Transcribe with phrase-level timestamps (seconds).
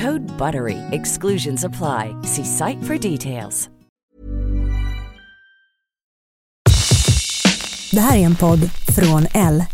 [0.00, 0.78] Code BUTTERY.
[0.90, 2.14] Exclusions apply.
[2.22, 3.68] See site for details.
[7.92, 9.64] Det här är en podd från L.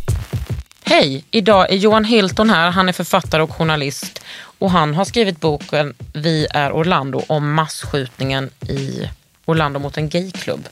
[0.85, 2.71] Hej, idag är Johan Hilton här.
[2.71, 4.23] Han är författare och journalist
[4.59, 9.11] och han har skrivit boken Vi är Orlando om massskjutningen i
[9.45, 10.69] Orlando mot en gayklubb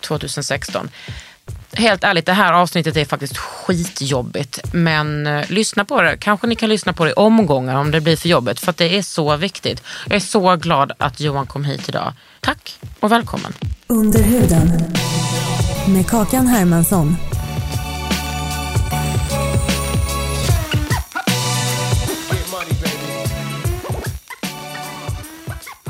[0.00, 0.90] 2016.
[1.74, 4.60] Helt ärligt, det här avsnittet är faktiskt skitjobbigt.
[4.72, 6.16] Men eh, lyssna på det.
[6.16, 8.60] Kanske ni kan lyssna på det i omgångar om det blir för jobbigt.
[8.60, 9.82] För att det är så viktigt.
[10.06, 12.12] Jag är så glad att Johan kom hit idag.
[12.40, 13.52] Tack och välkommen.
[13.86, 14.92] Under huden.
[15.88, 17.16] Med Kakan Hermansson.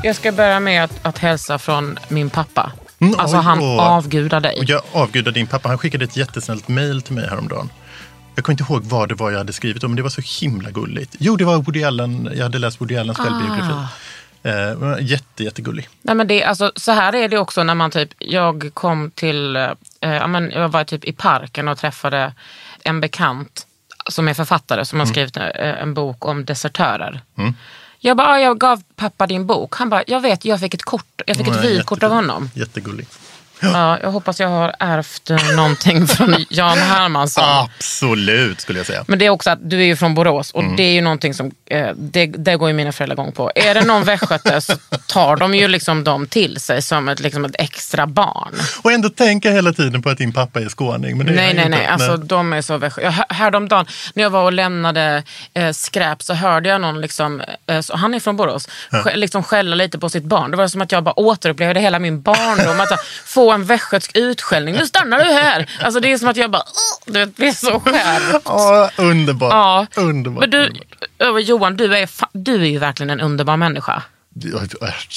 [0.05, 2.73] Jag ska börja med att, att hälsa från min pappa.
[3.03, 4.64] Mm, alltså han avgudar dig.
[4.67, 5.69] Jag avgudar din pappa.
[5.69, 7.70] Han skickade ett jättesnällt mejl till mig häromdagen.
[8.34, 10.22] Jag kommer inte ihåg vad det var jag hade skrivit om, men det var så
[10.41, 11.17] himla gulligt.
[11.19, 12.30] Jo, det var Woody Allen.
[12.34, 13.73] Jag hade läst Woody Allens självbiografi.
[14.42, 15.89] Eh, jätte, jättegullig.
[16.03, 19.56] Nej, men det, alltså, så här är det också när man typ, jag kom till,
[19.56, 22.33] eh, jag var typ i parken och träffade
[22.84, 23.67] en bekant
[24.11, 27.20] som är författare som har skrivit eh, en bok om desertörer.
[28.05, 29.74] Jag bara, "Ah, jag gav pappa din bok.
[29.77, 32.51] Han bara, jag vet, jag fick ett kort, jag fick ett vykort av honom.
[32.55, 33.07] Jättegullig.
[33.62, 37.45] Ja, jag hoppas jag har ärvt någonting från Jan Hermansson.
[37.46, 39.05] Absolut, skulle jag säga.
[39.08, 40.77] Men det är också att du är ju från Borås och Mm.
[40.77, 43.52] det är ju någonting som, eh, det, det går ju mina föräldrar igång på.
[43.55, 44.73] Är det någon västgöte så
[45.06, 48.55] tar de ju liksom dem till sig som ett, liksom ett extra barn.
[48.83, 51.18] Och ändå tänka hela tiden på att din pappa är skåning.
[51.18, 51.79] Men det är Nej, han nej, inte.
[51.79, 51.86] nej.
[51.86, 55.23] Alltså, de är så hör- Häromdagen när jag var och lämnade
[55.55, 59.42] eh, skräp så hörde jag någon, liksom, eh, så, han är från Borås, sk- liksom
[59.42, 60.50] skälla lite på sitt barn.
[60.50, 62.80] Det var som att jag bara återupplevde hela min barndom.
[62.80, 62.96] att så,
[63.55, 64.74] en västgötsk utskällning.
[64.74, 65.70] Nu stannar du här.
[65.83, 66.63] Alltså, det är som att jag bara,
[67.07, 68.42] du vet, blir så skärpt.
[68.45, 69.52] Ja, underbart.
[69.52, 69.86] Ja.
[70.02, 70.40] Underbart.
[70.40, 70.58] Men du,
[71.18, 71.42] underbart.
[71.48, 74.02] Johan, du är, du är ju verkligen en underbar människa.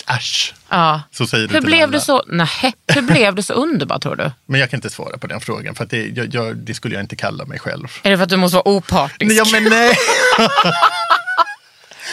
[0.07, 0.53] Äsch.
[0.69, 1.01] Ja.
[1.11, 1.91] Så säger du Hur blev alla.
[1.91, 4.31] du så, nej, hur blev du så underbar tror du?
[4.45, 7.03] Men jag kan inte svara på den frågan, för det, jag, jag, det skulle jag
[7.03, 7.87] inte kalla mig själv.
[8.03, 9.19] Är det för att du måste vara opartisk?
[9.27, 9.95] Nej, Ja, men nej!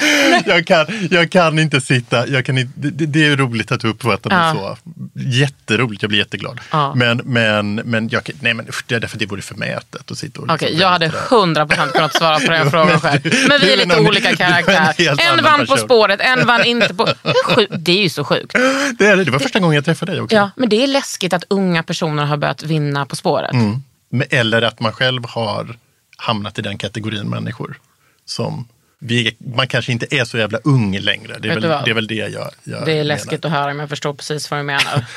[0.46, 3.88] jag, kan, jag kan inte sitta, jag kan inte, det, det är roligt att du
[3.88, 4.76] uppfattar mig Ja.
[4.84, 4.90] så.
[5.20, 6.60] Jätteroligt, jag blir jätteglad.
[6.70, 6.94] Ja.
[6.94, 10.40] Men, men, men jag, nej, men usch, det är därför det vore förmätet att sitta
[10.40, 11.64] och Okej, liksom jag hade vältra.
[11.66, 13.20] 100% kunnat svara på den frågan själv.
[13.48, 14.94] Men vi är lite någon- olika en karaktär.
[14.98, 15.78] En annan vann På person.
[15.88, 17.08] spåret, en vann inte på...
[17.78, 18.52] Det är ju så sjukt.
[18.98, 19.30] det, är det.
[19.30, 20.36] var första gången jag träffade dig också.
[20.36, 23.52] Ja, men det är läskigt att unga personer har börjat vinna På spåret.
[23.52, 23.82] Mm.
[24.30, 25.76] Eller att man själv har
[26.16, 27.78] hamnat i den kategorin människor
[28.24, 28.68] som
[29.04, 31.36] vi, man kanske inte är så jävla ung längre.
[31.38, 33.04] Det är, väl, det, är väl det jag, jag Det är menar.
[33.04, 35.04] läskigt att höra, men jag förstår precis vad du menar.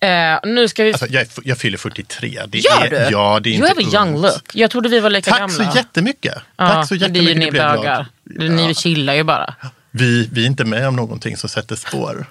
[0.00, 0.92] Eh, nu ska vi...
[0.92, 2.40] Alltså, jag, är, jag fyller 43.
[2.48, 2.96] Det Gör är, du?
[3.12, 4.50] Ja, det är you inte have a young look.
[4.54, 5.72] Jag trodde vi var lika Tack gamla.
[5.72, 6.34] så jättemycket.
[6.56, 7.52] Ja, Tack så men det är ju jättemycket.
[7.54, 8.06] ni bögar.
[8.24, 8.74] Ni Ja.
[8.74, 9.54] chillar ju bara.
[9.90, 12.26] Vi, vi är inte med om någonting som sätter spår.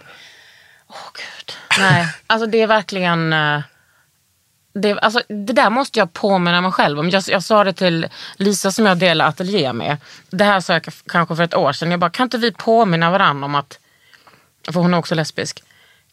[0.89, 1.55] Åh gud.
[1.79, 3.33] Nej, alltså det är verkligen...
[3.33, 3.61] eh,
[4.73, 7.09] Det, alltså, det där måste jag påminna mig själv om.
[7.09, 9.97] Jag, jag sa det till Lisa som jag delar ateljé med.
[10.29, 11.91] Det här sa jag kanske för ett år sedan.
[11.91, 13.79] Jag bara, kan inte vi påminna varandra om att...
[14.71, 15.63] För hon är också lesbisk.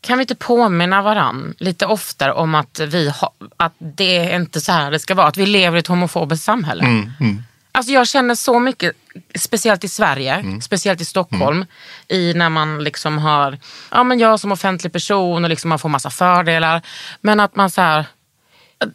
[0.00, 4.60] Kan vi inte påminna varandra lite oftare om att, vi ha, att det är inte
[4.60, 5.26] så här det ska vara?
[5.26, 6.84] Att vi lever i ett homofobiskt samhälle.
[7.72, 8.96] Alltså jag känner så mycket,
[9.34, 11.64] speciellt i Sverige, speciellt i Stockholm,
[12.08, 13.58] i när man liksom har,
[13.90, 16.82] ja men jag som offentlig person och liksom man får massa fördelar.
[17.20, 18.04] Men att man så här,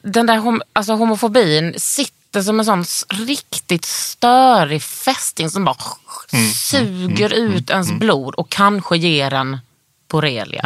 [0.02, 2.86] den där hom, alltså homofobin sitter som en sån
[3.26, 5.78] riktigt störig fästing som bara
[6.56, 9.58] suger ut ens blod och kanske ger en
[10.08, 10.62] borrelia.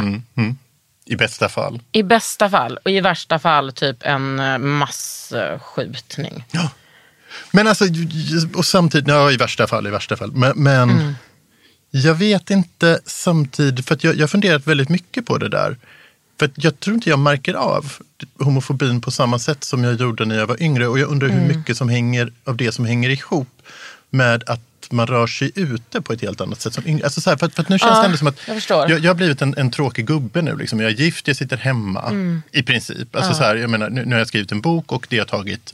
[1.05, 1.81] I bästa fall.
[1.91, 6.45] I bästa fall och i värsta fall typ en eh, masskjutning.
[7.51, 7.85] Men alltså,
[8.55, 10.31] och samtidigt, ja, i värsta fall, i värsta fall.
[10.31, 11.13] Men, men Mm.
[11.91, 15.77] Jag vet inte samtidigt, för jag har funderat väldigt mycket på det där.
[16.39, 17.93] För jag tror inte jag märker av
[18.39, 20.87] homofobin på samma sätt som jag gjorde när jag var yngre.
[20.87, 21.57] Och jag undrar hur Mm.
[21.57, 23.47] mycket som hänger, av det som hänger ihop
[24.09, 27.03] med att man rör sig ute på ett helt annat sätt som yngre.
[27.03, 28.37] Alltså så här, för, för nu känns Ja, det ändå som att
[28.69, 30.57] jag jag, jag har blivit en, en tråkig gubbe nu.
[30.57, 30.79] Liksom.
[30.79, 32.41] Jag är gift, jag sitter hemma Mm.
[32.51, 33.15] i princip.
[33.15, 35.25] Alltså så här, jag menar, nu, nu har jag skrivit en bok och det har
[35.25, 35.73] tagit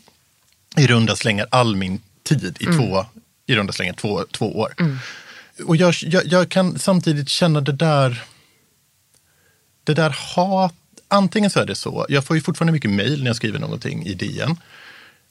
[0.77, 3.05] i runda slängar all min tid i två,
[3.47, 4.73] i runda slängar två, två år.
[5.65, 8.23] Och jag, jag, jag kan samtidigt känna det där,
[9.85, 10.73] det där hat.
[11.07, 14.05] Antingen så är det så, jag får ju fortfarande mycket mejl när jag skriver någonting
[14.05, 14.57] i DN.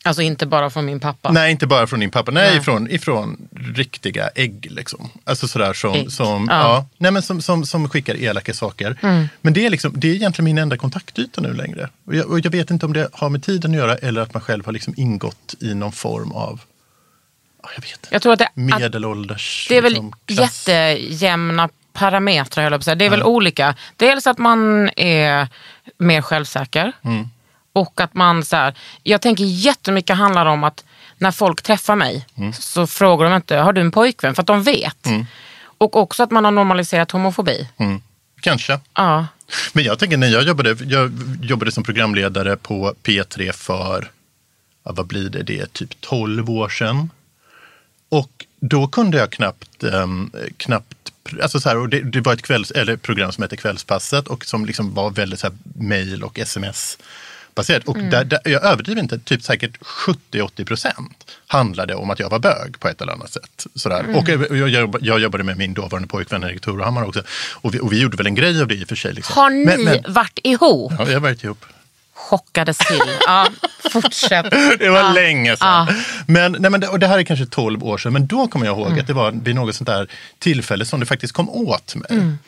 [0.07, 1.33] Alltså inte bara från min pappa.
[1.33, 2.31] Nej, inte bara från din pappa.
[2.31, 2.59] Nej, Nej.
[2.59, 4.67] Ifrån, ifrån riktiga ägg.
[4.71, 5.11] Liksom.
[5.25, 6.13] Alltså sådär som, Ägg.
[6.13, 6.61] som, Ja.
[6.61, 6.87] ja.
[6.99, 8.97] nej, men som, som, som skickar elaka saker.
[9.41, 11.89] Men det är, liksom, det är egentligen min enda kontaktyta nu längre.
[12.07, 14.35] Och jag, och jag vet inte om det har med tiden att göra eller att
[14.35, 16.61] man själv har liksom ingått i någon form av
[17.63, 18.09] ja, jag vet inte.
[18.11, 22.83] Jag tror att det, att medelålders det är väl liksom, jättejämna parametrar, höll jag på
[22.83, 22.95] att säga.
[22.95, 23.75] Det är väl olika.
[23.97, 25.49] Dels att man är
[25.99, 26.93] mer självsäker.
[27.03, 27.29] Mm.
[27.73, 30.85] Och att man så här, jag tänker jättemycket handlar om att
[31.19, 32.53] när folk träffar mig Mm.
[32.53, 34.35] så frågar de inte, har du en pojkvän?
[34.35, 35.07] För att de vet.
[35.79, 37.69] Och också att man har normaliserat homofobi.
[37.77, 38.01] Mm.
[38.41, 38.81] Kanske.
[38.95, 39.27] Ja.
[39.73, 41.13] Men jag tänker när jag jobbade, jag
[41.43, 44.11] jobbade som programledare på P3 för,
[44.85, 47.11] ja, vad blir det, det är typ 12 år sedan.
[48.09, 51.13] Och då kunde jag knappt, ehm, knappt
[51.43, 54.45] Alltså så här, och det, det var ett kvälls, eller program som hette Kvällspasset och
[54.47, 56.99] som liksom var väldigt så här mail och sms
[57.55, 57.85] baserat.
[57.85, 59.79] Och där, där, jag överdriver inte, typ säkert
[60.33, 63.67] 70-80 procent handlade om att jag var bög på ett eller annat sätt.
[63.75, 64.17] Sådär.
[64.17, 67.23] Och jag, jag, jag jobbade med min dåvarande pojkvän Erik Torehammar också.
[67.53, 69.13] Och vi, och vi gjorde väl en grej av det i och för sig.
[69.13, 69.35] Liksom.
[69.35, 70.93] Har ni Men- men- varit ihop?
[70.99, 71.65] Ja, vi har varit ihop.
[72.15, 73.01] Chockades till.
[73.27, 73.49] Ja,
[73.93, 74.51] fortsätt.
[74.79, 75.13] Det var Ja.
[75.13, 75.87] länge sedan.
[76.27, 78.67] Men, nej, men det, och det här är kanske 12 år sedan, men då kommer
[78.67, 79.01] jag ihåg Mm.
[79.01, 80.09] att det var vid något sånt där
[80.39, 82.07] tillfälle som det faktiskt kom åt mig.
[82.11, 82.39] Mm.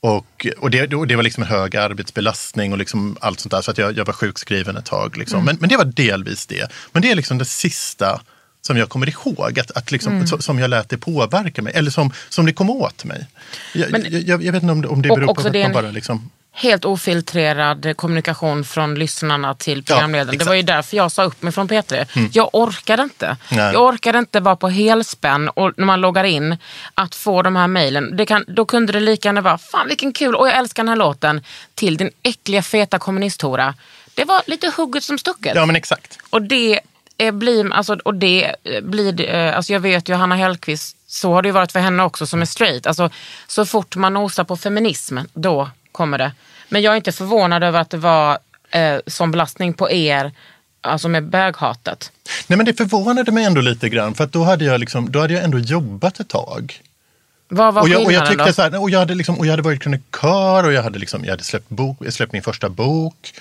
[0.00, 3.62] Och, och, det, och det var liksom en hög arbetsbelastning och liksom allt sånt där,
[3.62, 5.16] så att jag, jag var sjukskriven ett tag.
[5.16, 5.36] Liksom.
[5.40, 5.44] Mm.
[5.46, 6.72] Men, men det var delvis det.
[6.92, 8.20] Men det är liksom det sista
[8.60, 10.26] som jag kommer ihåg, att, att liksom, Mm.
[10.26, 13.26] som jag lät det påverka mig, eller som, som det kom åt mig.
[13.74, 15.90] Jag, Men- jag, jag, vet inte om det, om det beror på att man bara
[15.90, 16.30] liksom...
[16.56, 20.26] Helt ofiltrerad kommunikation från lyssnarna till programledaren.
[20.26, 20.48] det exakt.
[20.48, 22.06] var ju därför jag sa upp mig från P3.
[22.32, 23.36] Jag orkade inte.
[23.48, 23.72] Nej.
[23.72, 26.56] Jag orkade inte vara på helspänn och när man loggar in
[26.94, 28.16] att få de här mejlen.
[28.16, 30.96] Det då kunde det lika gärna vara, fan vilken kul, och jag älskar den här
[30.96, 31.42] låten,
[31.74, 33.74] till din äckliga feta kommunisthora.
[34.14, 35.54] Det var lite hugget som stucket.
[35.54, 36.18] Ja, men exakt.
[36.30, 36.80] Och det
[37.32, 41.42] blir, alltså, och det eh, blir, eh, alltså jag vet ju Hanna Hellquist, så har
[41.42, 42.86] det ju varit för henne också som är straight.
[42.86, 43.10] Alltså,
[43.46, 46.32] så fort man nosar på feminism, då kommer det.
[46.68, 48.38] Men jag är inte förvånad över att det var
[48.70, 50.32] eh, som belastning på er,
[50.80, 52.12] alltså med böghatet.
[52.46, 55.20] Nej, men det förvånade mig ändå lite grann, för att då hade jag, liksom, då
[55.20, 56.80] hade jag ändå jobbat ett tag.
[57.48, 58.52] Vad var och, jag, och jag tyckte då?
[58.52, 60.98] så här, och jag hade, liksom, och jag hade varit i kör och jag hade,
[60.98, 63.32] liksom, jag hade släppt, bok, släppt min första bok.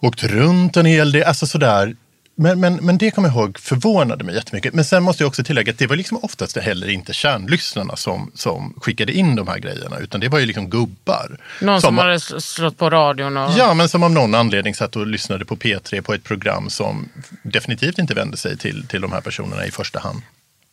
[0.00, 1.96] Åkt runt en hel del, alltså sådär.
[2.36, 4.74] Men, men, men det kommer jag ihåg förvånade mig jättemycket.
[4.74, 8.30] Men sen måste jag också tillägga att det var liksom oftast heller inte kärnlyssnarna som,
[8.34, 9.98] som skickade in de här grejerna.
[9.98, 11.38] Utan det var ju liksom gubbar.
[11.60, 13.50] Någon som, hade sl- slått på radion och...
[13.56, 17.08] Ja, men som av någon anledning satt och lyssnade på P3 på ett program som
[17.42, 20.22] definitivt inte vände sig till, till de här personerna i första hand.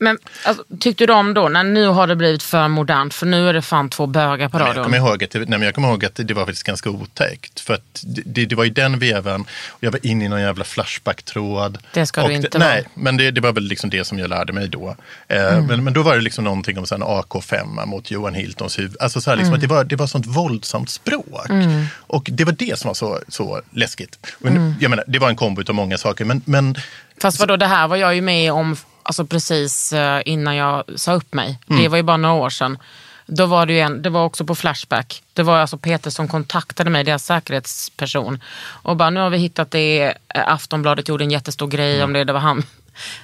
[0.02, 3.54] Men alltså, tyckte de då, när nu har det blivit för modernt, för nu är
[3.54, 4.76] det fan två bögar på radion.
[4.76, 6.64] jag, kommer ihåg att det, nej, men jag kommer ihåg att det, det var faktiskt
[6.64, 7.60] ganska otäckt.
[7.60, 10.64] För att det, det, var i den vevan, och jag var inne i någon jävla
[10.64, 11.78] Flashback-tråd.
[11.94, 12.72] Det ska du inte det, vara.
[12.72, 12.84] Mm.
[12.84, 14.96] Nej, men det, det var väl liksom det som jag lärde mig då.
[15.28, 18.98] Eh, men, men då var det liksom någonting om en AK5 mot Johan Hiltons huvud.
[19.00, 19.58] Alltså så här, liksom, Mm.
[19.58, 21.50] att det, var, det var sånt våldsamt språk.
[21.96, 24.20] Och det var det som var så, så läskigt.
[24.42, 24.76] Och, Mm.
[24.80, 26.76] Jag menar, det var en kombo av många saker, men, men
[27.22, 31.14] Fast vadå, det här var jag ju med om alltså precis eh, innan jag sa
[31.14, 31.60] upp mig.
[31.70, 31.82] Mm.
[31.82, 32.78] Det var ju bara några år sedan.
[33.26, 35.24] Då var det en, det var också på Flashback.
[35.34, 38.44] Det var alltså Peter som kontaktade mig, deras säkerhetsperson.
[38.64, 40.14] Och bara, nu har vi hittat det.
[40.36, 42.04] Eh, Aftonbladet gjorde en jättestor grej Mm.
[42.10, 42.24] om det.
[42.24, 42.64] det var han,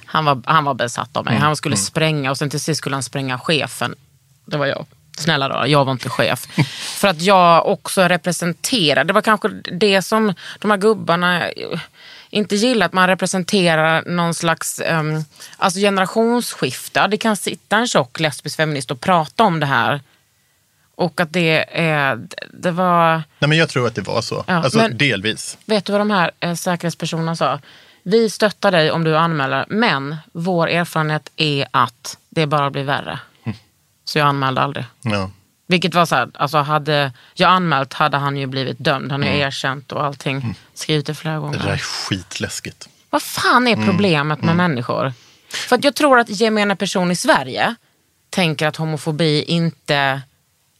[0.04, 1.36] han, var, han var besatt av mig.
[1.36, 3.94] Han skulle spränga och sen till sist skulle han spränga chefen.
[4.44, 4.86] Det var jag.
[5.18, 6.46] Snälla då, jag var inte chef.
[7.00, 11.42] För att jag också representerar, det var kanske det som de här gubbarna
[12.30, 15.24] inte gillar, att man representerar någon slags um,
[15.56, 17.06] alltså generationsskifte.
[17.06, 20.00] Det kan sitta en tjock lesbisk feminist och prata om det här.
[20.94, 24.44] Och att det, är, det var, nej, men jag tror att det var så.
[24.46, 25.58] Ja, alltså, men- delvis.
[25.64, 27.60] vet du vad de här eh, säkerhetspersonerna sa?
[28.02, 33.18] Vi stöttar dig om du anmäler, men vår erfarenhet är att det bara blir värre.
[34.04, 34.84] Så jag anmälde aldrig.
[35.02, 35.30] Ja.
[35.70, 39.12] Vilket var så här, alltså hade jag anmält hade han ju blivit dömd.
[39.12, 40.54] Han är ju erkänt och allting.
[40.74, 41.76] Skrivit det flera Det där är gånger.
[41.78, 42.88] skitläskigt.
[43.10, 45.12] Vad fan är problemet med människor?
[45.50, 47.74] För att jag tror att gemene person i Sverige
[48.30, 50.20] tänker att homofobi inte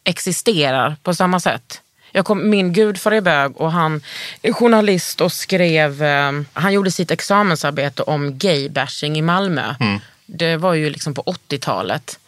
[0.04, 1.80] existerar på samma sätt.
[2.12, 4.00] Jag kom, min gudfar är bög och han
[4.42, 9.74] är journalist och skrev, eh, han gjorde sitt examensarbete om gaybashing i Malmö.
[10.26, 12.18] Det var ju liksom på 80-talet.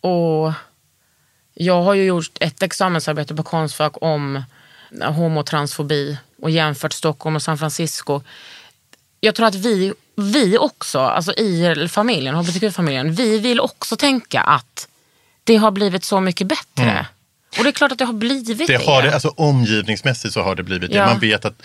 [0.00, 0.52] Och
[1.54, 4.42] jag har ju gjort ett examensarbete på Konstfack om
[5.02, 8.20] homotransfobi och jämfört Stockholm och San Francisco.
[9.20, 14.88] Jag tror att vi, vi också, alltså i familjen, hbtq-familjen, vi vill också tänka att
[15.44, 17.06] det har blivit så mycket bättre.
[17.58, 18.66] Och det är klart att det har blivit det.
[18.66, 20.96] Det har det, alltså omgivningsmässigt så har det blivit det.
[20.96, 21.06] Ja.
[21.06, 21.62] Man vet att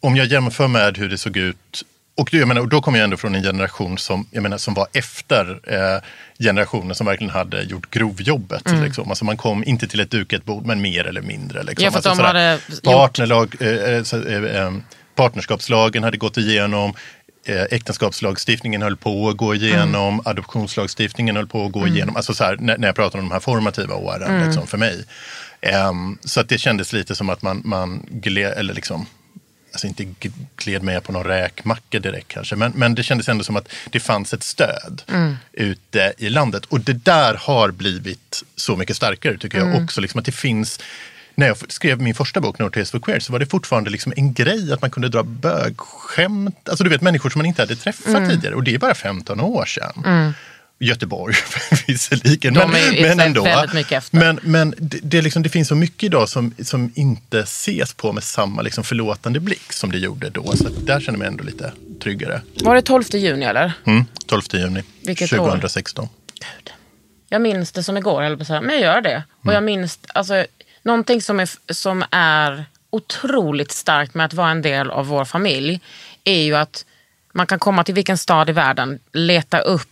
[0.00, 1.84] om jag jämför med hur det såg ut
[2.22, 4.86] och, jag menar, då kommer jag ändå från en generation som, jag menar, som var
[4.92, 6.02] efter eh,
[6.38, 8.62] generationen som verkligen hade gjort grovjobbet.
[8.82, 9.08] Liksom.
[9.08, 11.62] Alltså man kom inte till ett dukat bord, men mer eller mindre.
[11.62, 11.84] Liksom.
[11.84, 14.02] Ja, för alltså de hade partnerlag, eh, eh,
[14.34, 14.72] eh, eh,
[15.14, 16.94] partnerskapslagen hade gått igenom.
[17.46, 22.16] Eh, äktenskapslagstiftningen höll på att gå igenom, adoptionslagstiftningen höll på att gå igenom.
[22.16, 25.04] Alltså så här, när, när jag pratar om de här formativa åren liksom, för mig.
[25.60, 29.06] Ehm, så att det kändes lite som att man, man gled, eller liksom,
[29.72, 30.06] alltså inte
[30.56, 34.00] gled med på någon räkmacka direkt kanske, men, men det kändes ändå som att det
[34.00, 35.02] fanns ett stöd
[35.52, 36.64] ute i landet.
[36.64, 40.00] Och det där har blivit så mycket starkare tycker jag också.
[40.00, 40.80] Liksom att det finns
[41.34, 44.12] när jag skrev min första bok, No Taste for Queer, så var det fortfarande liksom
[44.16, 46.68] en grej att man kunde dra bögskämt.
[46.68, 48.54] Alltså du vet människor som man inte hade träffat tidigare.
[48.54, 50.34] Och det är bara 15 år sedan.
[50.82, 51.34] Göteborg
[51.86, 52.54] visserligen.
[52.54, 53.42] De ju men ändå.
[53.42, 54.18] väldigt mycket efter.
[54.18, 58.12] Men, men det, det, liksom, det finns så mycket idag som, som inte ses på
[58.12, 60.56] med samma liksom förlåtande blick som det gjorde då.
[60.56, 61.72] Så där känner jag mig ändå lite
[62.02, 62.40] tryggare.
[62.62, 63.72] Var det 12 juni eller?
[63.84, 65.36] Mm, 12 juni Vilket år?
[65.36, 66.08] 2016.
[67.28, 69.22] Jag minns det som igår, eller så här, men jag gör det.
[69.44, 70.46] Och jag minns, alltså,
[70.82, 75.80] någonting som är, som är otroligt starkt med att vara en del av vår familj
[76.24, 76.84] är ju att
[77.32, 79.91] man kan komma till vilken stad i världen, leta upp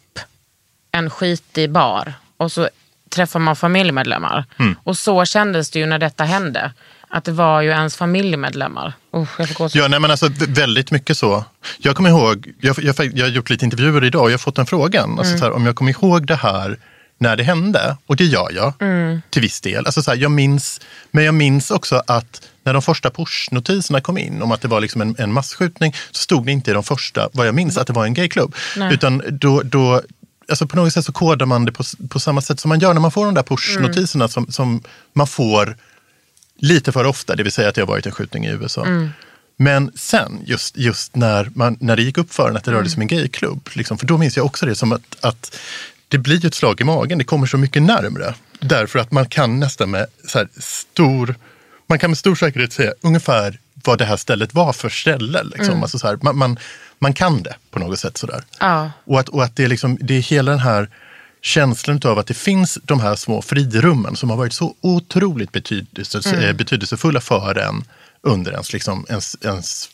[0.92, 2.68] en skitig bar och så
[3.08, 4.44] träffar man familjemedlemmar.
[4.84, 6.72] Och så kändes det ju när detta hände.
[7.12, 8.92] Att det var ju ens familjemedlemmar.
[9.16, 9.82] Usch, jag får gåshud.
[9.82, 11.44] Ja, nej, men alltså väldigt mycket så.
[11.78, 14.56] Jag kommer ihåg, jag, jag, jag har gjort lite intervjuer idag och jag har fått
[14.56, 15.18] den frågan.
[15.18, 16.78] Alltså, så här, om jag kommer ihåg det här
[17.18, 17.96] när det hände.
[18.06, 18.72] Och det gör jag
[19.30, 19.86] till viss del.
[19.86, 20.80] Alltså, så här, jag minns,
[21.10, 24.80] men jag minns också att när de första pushnotiserna kom in om att det var
[24.80, 27.86] liksom en, en massskjutning så stod det inte i de första, vad jag minns, att
[27.86, 28.54] det var en gayklubb.
[28.92, 30.02] Utan då, då
[30.50, 32.94] Alltså på något sätt så kodar man det på, på samma sätt som man gör
[32.94, 35.76] när man får de där pushnotiserna som, som man får
[36.56, 38.86] lite för ofta, det vill säga att det har varit en skjutning i USA.
[39.56, 42.90] Men sen, just, just när, man, när det gick upp för en att det rörde
[42.90, 45.56] sig om en gayklubb, liksom, för då minns jag också det som att, att
[46.08, 48.34] det blir ett slag i magen, det kommer så mycket närmre.
[48.60, 51.34] Därför att man kan nästan med så stor,
[51.86, 55.42] man kan med stor säkerhet säga ungefär vad det här stället var för ställe.
[55.42, 55.82] Liksom.
[55.82, 56.58] Alltså så här, man, man,
[57.00, 58.18] man kan det på något sätt.
[58.18, 58.44] Sådär.
[58.60, 58.90] Ja.
[59.04, 60.88] Och att, och att det, är liksom, det är hela den här
[61.42, 66.48] känslan av att det finns de här små frirummen som har varit så otroligt betydelse,
[66.48, 67.84] eh, betydelsefulla för en
[68.22, 69.88] under ens, liksom, ens, ens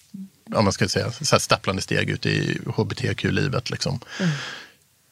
[0.54, 3.70] om man ska säga, så stapplande steg ut i hbtq-livet.
[3.70, 4.00] Liksom.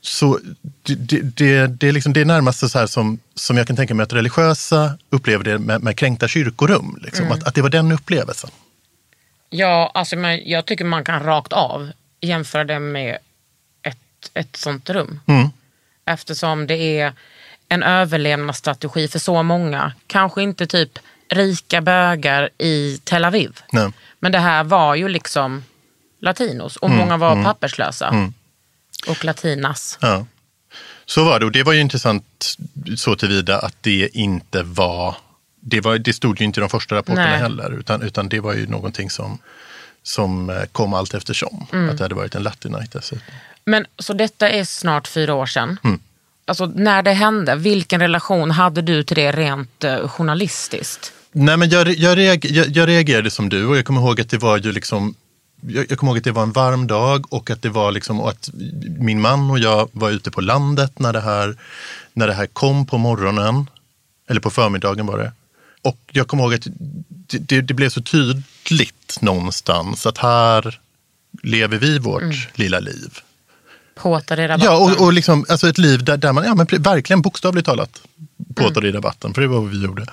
[0.01, 0.39] Så
[0.83, 3.77] det, det, det, det, är liksom, det är närmast så här som, som jag kan
[3.77, 6.99] tänka mig att religiösa upplever det med, med kränkta kyrkorum.
[7.03, 7.33] Liksom.
[7.33, 8.51] Att, att det var den upplevelsen.
[9.56, 13.18] Ja, alltså, men jag tycker man kan rakt av jämföra det med
[13.82, 15.20] ett, ett sånt rum.
[16.04, 17.12] Eftersom det är
[17.68, 19.92] en överlevnadsstrategi för så många.
[20.06, 23.61] Kanske inte typ rika bögar i Tel Aviv.
[23.73, 23.92] Nej.
[24.18, 25.64] Men det här var ju liksom
[26.20, 28.30] latinos och många var papperslösa.
[29.08, 29.99] Och latinas.
[30.00, 30.26] Ja.
[31.06, 32.56] Så var det och det var ju intressant
[32.96, 35.16] så tillvida att det inte var,
[35.64, 37.38] det, var, det stod ju inte i de första rapporterna Nej.
[37.38, 39.38] heller, utan, utan det var ju någonting som,
[40.02, 41.66] som eh, kom allt eftersom.
[41.90, 43.35] Att det hade varit en latinite dessutom.
[43.64, 45.78] Men så detta är snart fyra år sedan.
[46.47, 51.12] Alltså när det hände, vilken relation hade du till det rent eh, journalistiskt?
[51.33, 54.30] Nej, men jag, jag, reager, jag, jag reagerade som du och jag kommer ihåg att
[54.30, 55.14] det var ju liksom
[55.61, 58.21] jag, jag kommer ihåg att det var en varm dag och att det var liksom
[58.21, 58.50] att
[58.99, 61.56] min man och jag var ute på landet när det här,
[62.12, 63.71] när det här kom på morgonen.
[64.28, 65.33] Eller på förmiddagen var det.
[65.85, 66.67] Och jag kommer ihåg att
[67.09, 70.81] det, det, det blev så tydligt någonstans att här
[71.43, 73.19] lever vi vårt lilla liv.
[73.95, 74.73] Påtade i rabatten?
[74.73, 78.03] Ja, och, och liksom, alltså ett liv där, där man ja, men verkligen bokstavligt talat
[78.55, 80.07] påtade i rabatten, för det var vad vi gjorde.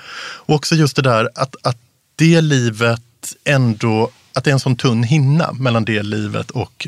[0.45, 1.77] Och också just det där att, att
[2.15, 3.01] det livet
[3.43, 6.87] ändå, att det är en sån tunn hinna mellan det livet och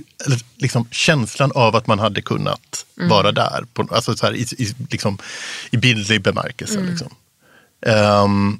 [0.56, 4.76] liksom känslan av att man hade kunnat vara där, på, alltså så här, i, i,
[4.90, 5.18] liksom,
[5.72, 6.80] i bildlig bemärkelse.
[6.80, 7.16] Liksom.
[7.86, 8.60] Ehm,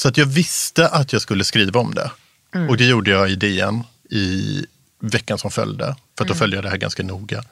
[0.00, 2.10] så att jag visste att jag skulle skriva om det.
[2.68, 4.66] Och det gjorde jag i DN i
[5.00, 5.96] veckan som följde.
[6.18, 7.44] För att då följde jag det här ganska noga.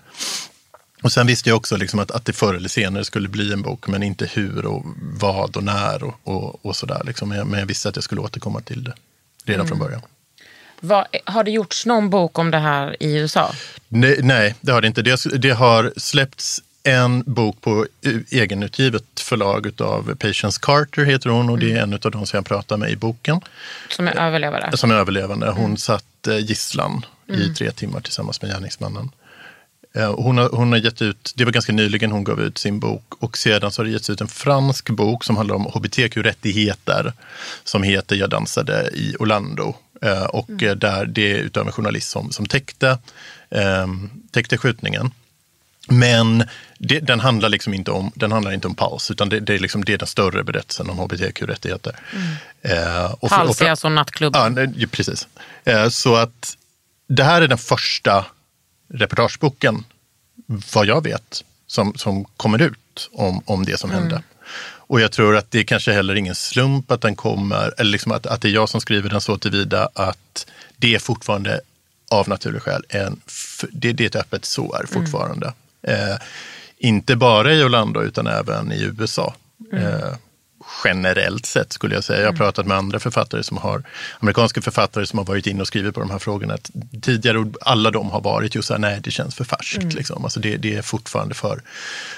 [1.02, 3.62] Och sen visste jag också liksom att, att det förr eller senare skulle bli en
[3.62, 7.02] bok, men inte hur och vad och när och, och, och sådär.
[7.04, 7.28] Liksom.
[7.28, 8.94] Men, jag, men jag visste att jag skulle återkomma till det
[9.44, 10.00] redan från början.
[10.80, 13.54] Vad, har det gjorts någon bok om det här i USA?
[13.88, 15.02] Nej, nej det har det inte.
[15.02, 17.86] Det, det har släppts en bok på
[18.30, 22.46] egenutgivet förlag av Patience Carter, heter hon, och det är en av de som jag
[22.46, 23.40] pratar med i boken.
[23.88, 24.76] Som är överlevare?
[24.76, 25.50] som är överlevande.
[25.50, 29.10] Hon satt eh, gisslan i tre timmar tillsammans med gärningsmannen.
[29.94, 32.80] Eh, Hon har, hon har gett ut, det var ganska nyligen hon gav ut sin
[32.80, 37.12] bok och sedan så har det getts ut en fransk bok som handlar om hbtq-rättigheter
[37.64, 39.74] som heter Jag dansade i Orlando.
[40.02, 42.98] Eh, Och eh, där det är utav en journalist som, som täckte,
[43.50, 43.86] eh,
[44.30, 45.10] täckte skjutningen.
[45.88, 46.44] Men
[46.78, 49.58] det, den, handlar liksom inte om, den handlar inte om paus, utan det, det, är
[49.58, 51.96] liksom, det är den större berättelsen om hbtq-rättigheter.
[52.62, 54.74] Eh, och Pals för- är alltså nattklubben.
[54.76, 55.28] Ja, precis.
[55.64, 56.56] Eh, Så att
[57.08, 58.26] det här är den första
[58.94, 59.84] reportageboken,
[60.74, 64.22] vad jag vet, som, som kommer ut om, om det som hände.
[64.88, 68.12] Och jag tror att det är kanske heller ingen slump att den kommer, eller liksom
[68.12, 71.60] att, att det är jag som skriver den så tillvida att det är fortfarande
[72.10, 73.20] av naturliga skäl en,
[73.70, 75.52] det, det är ett öppet sår fortfarande.
[75.82, 76.16] Eh,
[76.78, 79.34] inte bara i Orlando utan även i USA.
[79.72, 80.14] Eh,
[80.84, 82.20] generellt sett skulle jag säga.
[82.20, 83.82] Jag har pratat med andra författare som har,
[84.20, 86.70] amerikanska författare som har varit inne och skrivit på de här frågorna att
[87.02, 89.92] tidigare, alla de har varit just så här, nej det känns för färskt.
[89.92, 90.24] Liksom.
[90.24, 91.62] Alltså det, det är fortfarande för,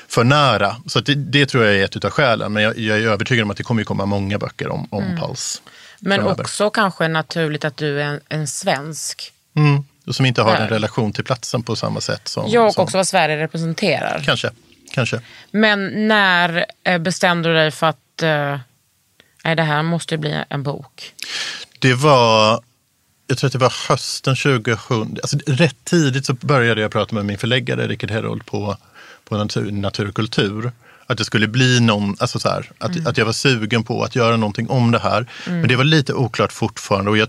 [0.09, 0.77] för nära.
[0.87, 2.53] Så det, det tror jag är ett utav skälen.
[2.53, 5.63] Men jag, jag är övertygad om att det kommer komma många böcker om, om Pals.
[5.99, 6.43] Men framöver.
[6.43, 9.33] också kanske naturligt att du är en, en svensk.
[9.55, 9.85] Mm.
[10.11, 10.63] Och som inte har Där.
[10.63, 12.51] en relation till platsen på samma sätt som...
[12.51, 14.23] Jag och som, också vad Sverige representerar.
[14.25, 14.51] Kanske,
[14.93, 15.21] kanske.
[15.51, 18.59] Men när eh, bestämde du dig för att eh,
[19.45, 21.15] nej, det här måste bli en bok?
[21.79, 22.61] Det var,
[23.27, 27.25] jag tror att det var hösten 2000, alltså rätt tidigt så började jag prata med
[27.25, 28.77] min förläggare Rickard Herold på,
[29.25, 30.73] på natur, natur och kultur.
[31.07, 34.17] Att det skulle bli någon, alltså så här, att, att jag var sugen på att
[34.17, 35.27] göra någonting om det här.
[35.47, 37.29] Men det var lite oklart fortfarande och jag,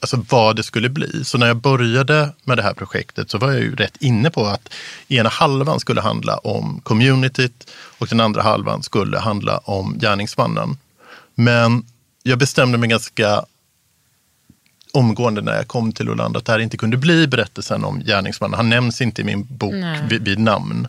[0.00, 1.24] alltså vad det skulle bli.
[1.24, 4.46] Så när jag började med det här projektet så var jag ju rätt inne på
[4.46, 4.68] att
[5.08, 10.78] ena halvan skulle handla om communityt och den andra halvan skulle handla om gärningsmannen.
[11.34, 11.84] Men
[12.22, 13.44] jag bestämde mig ganska
[14.92, 18.56] omgående när jag kom till Orlando att det här inte kunde bli berättelsen om gärningsmannen.
[18.56, 19.74] Han nämns inte i min bok
[20.08, 20.88] vid, vid namn.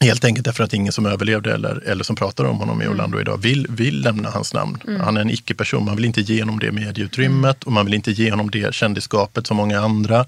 [0.00, 3.20] Helt enkelt därför att ingen som överlevde eller, eller som pratar om honom i Orlando
[3.20, 4.78] idag vill, vill lämna hans namn.
[5.04, 5.84] Han är en icke-person.
[5.84, 9.46] Man vill inte ge honom det medieutrymmet och man vill inte ge honom det kändisskapet
[9.46, 10.24] som många andra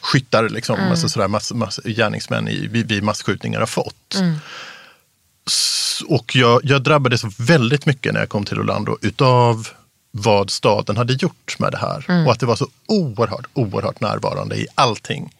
[0.00, 4.14] skyttar, liksom, alltså sådär, mass, mass, gärningsmän i, vid, massskjutningar har fått.
[5.46, 9.68] S- Och jag, jag drabbades väldigt mycket när jag kom till Orlando utav
[10.10, 12.04] vad staden hade gjort med det här.
[12.26, 15.34] Och att det var så oerhört, oerhört närvarande i allting.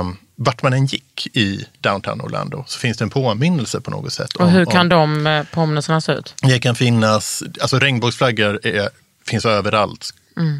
[0.00, 4.12] Um, vart man än gick i downtown Orlando så finns det en påminnelse på något
[4.12, 4.32] sätt.
[4.34, 6.34] Och om- hur kan om, de eh, påminnelserna se ut?
[6.42, 8.88] Det kan finnas, alltså regnbågsflaggor är,
[9.26, 10.10] finns överallt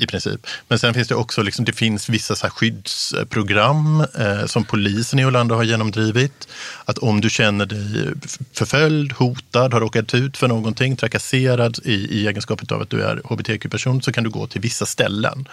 [0.01, 0.47] i princip.
[0.69, 5.25] Men sen finns det också, liksom, det finns vissa så skyddsprogram eh, som polisen i
[5.25, 6.49] Orlando har genomdrivit.
[6.85, 8.13] Att om du känner dig
[8.53, 13.21] förföljd, hotad, har råkat ut för någonting, trakasserad i, i egenskapet av att du är
[13.25, 15.49] hbtq-person så kan du gå till vissa ställen.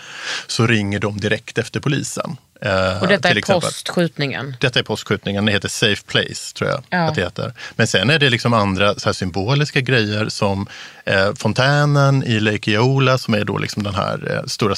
[0.48, 2.38] Så ringer de direkt efter polisen.
[2.62, 3.62] Eh, Och detta är exempel.
[3.62, 4.56] postskjutningen.
[4.60, 6.98] Detta är postskjutningen, det heter Safe Place tror jag Ja.
[7.08, 7.54] att det heter.
[7.76, 10.68] Men sen är det liksom andra så symboliska grejer som
[11.06, 14.76] eh, fontänen i Lake Eola som är då liksom den här eh, stora,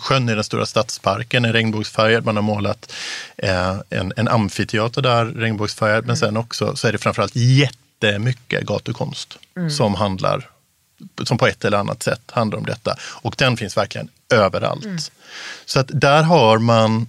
[0.00, 2.24] sjön i den stora stadsparken är regnbågsfärgad.
[2.24, 2.92] Man har målat
[3.36, 6.06] eh, en, en amfiteater där regnbågsfärgad.
[6.06, 9.38] Men sen också så är det framförallt jättemycket gatukonst
[9.70, 10.48] som handlar
[11.24, 12.96] som på ett eller annat sätt handlar om detta.
[13.02, 15.12] Och den finns verkligen överallt.
[15.64, 17.06] Så att där har man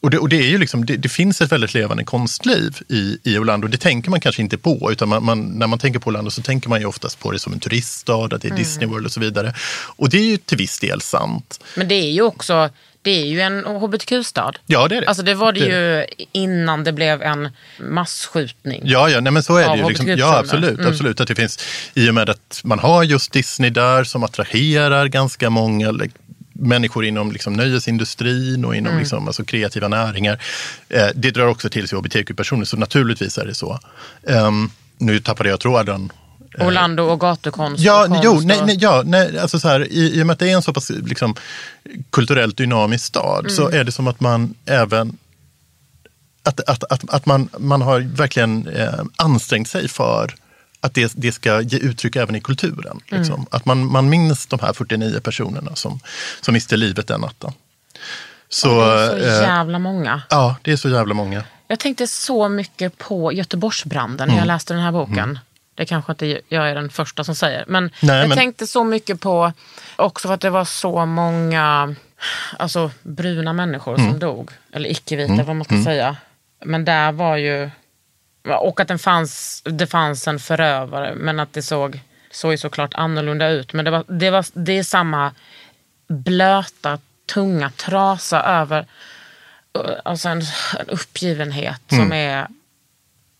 [0.00, 3.18] och det, och det, är ju liksom, det, det finns ett väldigt levande konstliv i,
[3.24, 3.68] i Orlando.
[3.68, 4.88] Det tänker man kanske inte på.
[4.92, 7.38] Utan man, man, när man tänker på Orlando så tänker man ju oftast på det
[7.38, 9.54] som en turiststad, att det är Disney World och så vidare.
[9.96, 11.64] Och det är ju till viss del sant.
[11.76, 12.70] Men det är ju också
[13.02, 14.58] det är ju en hbtq-stad.
[14.66, 15.06] Ja, det är det.
[15.06, 17.48] Alltså det var det Det- ju innan det blev en
[17.80, 18.82] masskjutning.
[18.84, 19.88] Ja, ja nej, men så är det ju.
[19.88, 20.80] Liksom, ja, absolut.
[20.80, 21.58] absolut att det finns,
[21.94, 25.90] I och med att man har just Disney där som attraherar ganska många
[26.58, 30.42] människor inom liksom, nöjesindustrin och inom liksom, alltså, kreativa näringar.
[30.88, 33.80] Eh, det drar också till sig hbtq-personer, så naturligtvis är det så.
[34.26, 36.12] Ehm, nu tappade jag tråden.
[36.60, 37.82] Orlando och gatukonst.
[37.82, 40.34] Ja, och konst jo, nej, nej, ja, nej, alltså så här, i, i och med
[40.34, 41.34] att det är en så pass liksom,
[42.10, 45.18] kulturellt dynamisk stad så är det som att man även
[46.42, 50.34] att, att, att, att man, man har verkligen eh, ansträngt sig för
[50.80, 53.00] att det, det ska ge uttryck även i kulturen.
[53.08, 53.46] Liksom.
[53.50, 56.00] Att man, man minns de här 49 personerna som,
[56.40, 57.52] som miste livet den natten.
[58.48, 60.22] Så, Det är så eh, jävla många.
[60.30, 61.44] ja, det är så jävla många.
[61.68, 64.38] Jag tänkte så mycket på Göteborgsbranden när Mm.
[64.38, 65.38] jag läste den här boken.
[65.74, 67.64] Det kanske inte jag är den första som säger.
[67.68, 69.52] Men Nej, jag men- tänkte så mycket på,
[69.96, 71.94] också för att det var så många
[72.58, 74.10] alltså, bruna människor Mm.
[74.10, 74.50] som dog.
[74.72, 76.16] Eller icke-vita, vad man ska säga.
[76.64, 77.70] Men där var ju...
[78.56, 82.94] Och att den fanns, det fanns en förövare, men att det såg, såg ju såklart
[82.94, 83.72] annorlunda ut.
[83.72, 85.32] Men det, var, det, var, det är samma
[86.08, 86.98] blöta,
[87.34, 88.86] tunga trasa över
[90.04, 90.42] alltså en,
[90.78, 92.04] en uppgivenhet Mm.
[92.04, 92.46] som är...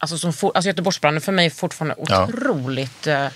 [0.00, 2.24] Alltså, som for, alltså Göteborgsbranden för mig är fortfarande Ja.
[2.28, 3.26] otroligt eh,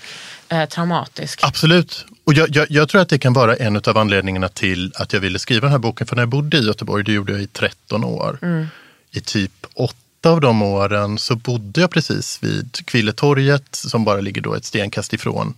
[0.49, 1.39] eh, traumatisk.
[1.43, 2.05] Absolut.
[2.23, 5.19] Och jag, jag, jag tror att det kan vara en av anledningarna till att jag
[5.19, 6.07] ville skriva den här boken.
[6.07, 8.39] För när jag bodde i Göteborg, det gjorde jag i 13 år.
[9.11, 9.51] I typ
[10.23, 14.65] åtta av de åren så bodde jag precis vid Kvilletorget som bara ligger då ett
[14.65, 15.53] stenkast ifrån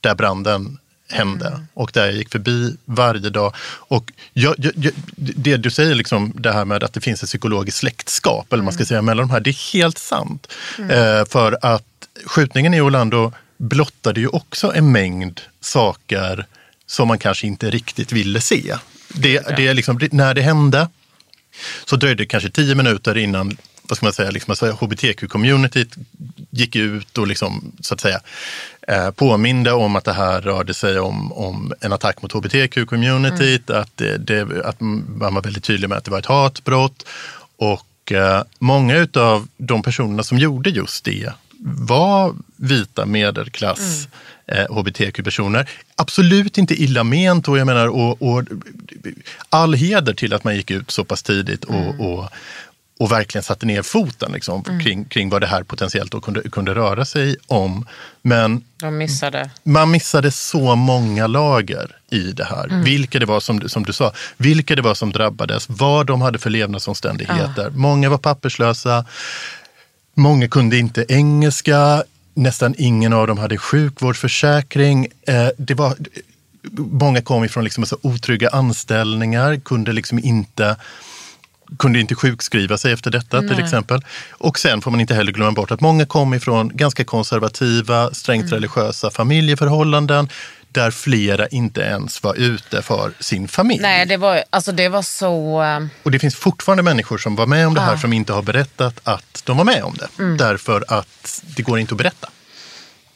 [0.00, 0.78] där branden
[1.08, 1.60] hände.
[1.74, 3.54] Och där jag gick förbi varje dag.
[3.88, 7.28] Och jag, jag, jag, det du säger, liksom, det här med att det finns ett
[7.28, 10.52] psykologiskt släktskap, eller man ska säga, mellan de här, det är helt sant.
[10.78, 16.46] Eh, för att skjutningen i Orlando blottade ju också en mängd saker
[16.86, 18.76] som man kanske inte riktigt ville se.
[19.08, 20.88] Det, det är liksom, när det hände
[21.84, 23.56] så dröjde det kanske tio minuter innan
[23.90, 25.98] vad ska man säga, liksom, alltså hbtq-communityt
[26.50, 28.20] gick ut och liksom, så att säga,
[28.88, 33.96] eh, påminde om att det här rörde sig om, om en attack mot hbtq-communityt, att,
[33.96, 37.06] det, det, att man var väldigt tydlig med att det var ett hatbrott.
[37.56, 44.08] Och eh, många av de personerna som gjorde just det var vita medelklass
[44.46, 45.70] eh, hbtq-personer.
[45.94, 48.44] Absolut inte illa ment och jag menar och, och
[49.48, 52.28] all heder till att man gick ut så pass tidigt och, och,
[53.00, 56.74] och verkligen satte ner foten liksom, kring, kring vad det här potentiellt då kunde, kunde
[56.74, 57.86] röra sig om.
[58.22, 59.50] Men De missade.
[59.62, 62.82] man missade så många lager i det här.
[62.84, 66.20] Vilka det var som, du- som du sa, vilka det var som drabbades, vad de
[66.22, 67.70] hade för levnadsomständigheter.
[67.70, 69.04] Många var papperslösa,
[70.14, 75.06] många kunde inte engelska, nästan ingen av dem hade sjukvårdsförsäkring.
[75.26, 75.94] Eh, det var,
[76.76, 80.76] många kom ifrån liksom så otrygga anställningar, kunde liksom inte
[81.78, 84.00] kunde inte sjukskriva sig efter detta till exempel.
[84.30, 88.52] Och sen får man inte heller glömma bort att många kom ifrån ganska konservativa, strängt
[88.52, 90.28] religiösa familjeförhållanden
[90.72, 93.82] där flera inte ens var ute för sin familj.
[93.82, 95.62] Nej, det var, alltså, det var så...
[95.62, 98.42] eh, Och det finns fortfarande människor som var med om det här som inte har
[98.42, 100.24] berättat att de var med om det.
[100.44, 102.28] Därför att det går inte att berätta.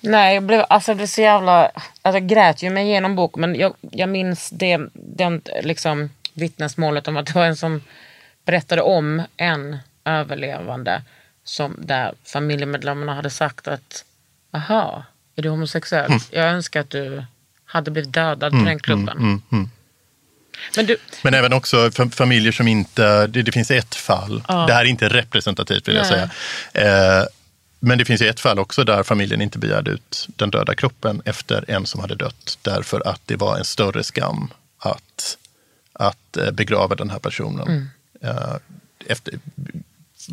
[0.00, 1.64] Nej, jag blev, alltså, jag blev så jävla...
[1.64, 7.08] Alltså, jag grät ju mig igenom boken men jag, jag minns det, den, liksom, vittnesmålet
[7.08, 7.80] om att det var en som
[8.44, 11.02] berättade om en överlevande
[11.44, 14.04] som, där familjemedlemmarna hade sagt att
[14.52, 15.04] aha,
[15.36, 16.12] är du homosexuell?
[16.30, 17.24] Jag önskar att du
[17.64, 19.42] hade blivit dödad på den klubben.
[20.76, 24.72] Men du, Men även också fa- familjer som inte, det, det finns ett fall, det
[24.72, 26.28] här är inte representativt vill jag Nej.
[26.72, 27.20] säga.
[27.20, 27.26] Eh,
[27.80, 31.22] men det finns ju ett fall också där familjen inte begärde ut den döda kroppen
[31.24, 32.58] efter en som hade dött.
[32.62, 35.38] Därför att det var en större skam att,
[35.92, 37.90] att eh, begrava den här personen.
[38.24, 38.56] Eh,
[39.06, 39.34] efter,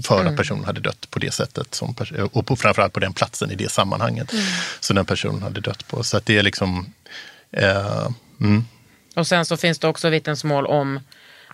[0.04, 1.76] för att personen hade dött på det sättet.
[1.76, 4.34] Som, pers- och på, framförallt på den platsen i det sammanhanget
[4.80, 6.04] som den personen hade dött på.
[6.04, 6.94] Så att det är liksom...
[7.52, 8.08] Eh,
[8.40, 8.66] mm.
[9.16, 11.00] och sen så finns det också vittnesmål om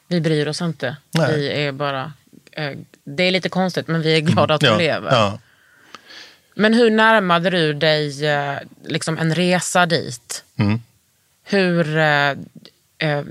[0.07, 0.97] vi bryr oss inte.
[1.11, 1.35] Nej.
[1.35, 2.13] Vi är bara...
[2.51, 2.71] Eh,
[3.03, 5.11] det är lite konstigt men vi är glada att du ja, lever.
[5.11, 5.39] ja.
[6.55, 10.43] Men hur närmade du dig eh, liksom en resa dit?
[10.55, 10.81] Mm.
[11.43, 12.29] Hur, eh,
[12.97, 13.23] eh,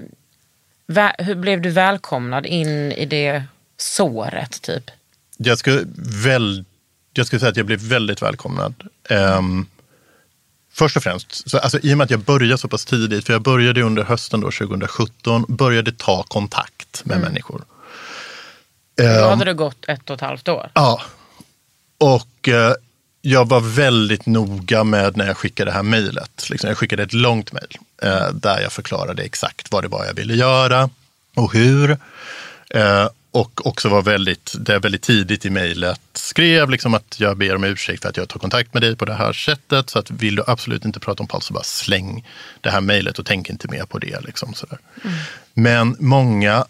[1.19, 3.43] hur blev du välkomnad in i det
[3.77, 4.63] såret?
[4.63, 4.91] typ?
[5.37, 5.83] Jag skulle,
[6.25, 6.65] väl,
[7.13, 8.75] jag skulle säga att jag blev väldigt välkomnad.
[9.09, 9.67] Ehm,
[10.73, 13.33] först och främst, så, alltså, i och med att jag började så pass tidigt, för
[13.33, 17.65] jag började under hösten då, 2017, började ta kontakt med människor.
[18.97, 20.71] Då Ehm, hade det gått ett och ett halvt år.
[20.75, 21.03] Ja.
[21.99, 22.73] Och eh,
[23.21, 26.51] jag var väldigt noga med när jag skickade det här mejlet.
[26.51, 27.79] Liksom, jag skickade ett långt mejl
[28.33, 30.91] där jag förklarade exakt vad det var jag ville göra
[31.35, 31.91] och hur.
[32.71, 37.55] Eh, och också var väldigt, jag väldigt tidigt i mejlet skrev liksom att jag ber
[37.55, 39.91] om ursäkt för att jag tar kontakt med dig på det här sättet.
[39.91, 42.29] Så att vill du absolut inte prata om Paul så bara släng
[42.61, 44.21] det här mejlet och tänk inte mer på det.
[44.25, 44.79] Liksom, sådär.
[45.55, 46.67] Men många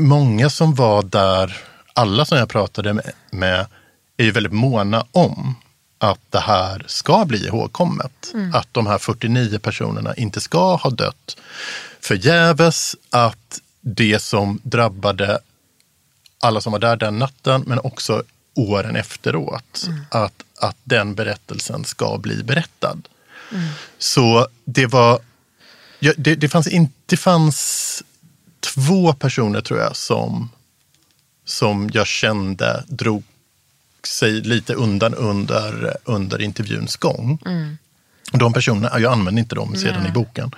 [0.00, 1.56] många som var där,
[1.92, 3.66] alla som jag pratade med, med
[4.16, 5.54] är ju väldigt måna om
[6.00, 8.32] att det här ska bli ihågkommet.
[8.54, 11.36] Att de här 49 personerna inte ska ha dött
[12.00, 12.96] förgäves.
[13.10, 15.38] Att det som drabbade
[16.40, 18.22] alla som var där den natten, men också
[18.54, 22.98] åren efteråt, att, att den berättelsen ska bli berättad.
[23.98, 25.20] Så det var,
[25.98, 28.02] ja, det, det fanns inte, det fanns
[28.60, 30.50] två personer tror jag som,
[31.44, 33.24] som jag kände drog
[34.06, 37.38] sig lite undan under, under intervjuns gång.
[38.32, 40.50] De personerna, jag använder inte dem sedan i boken.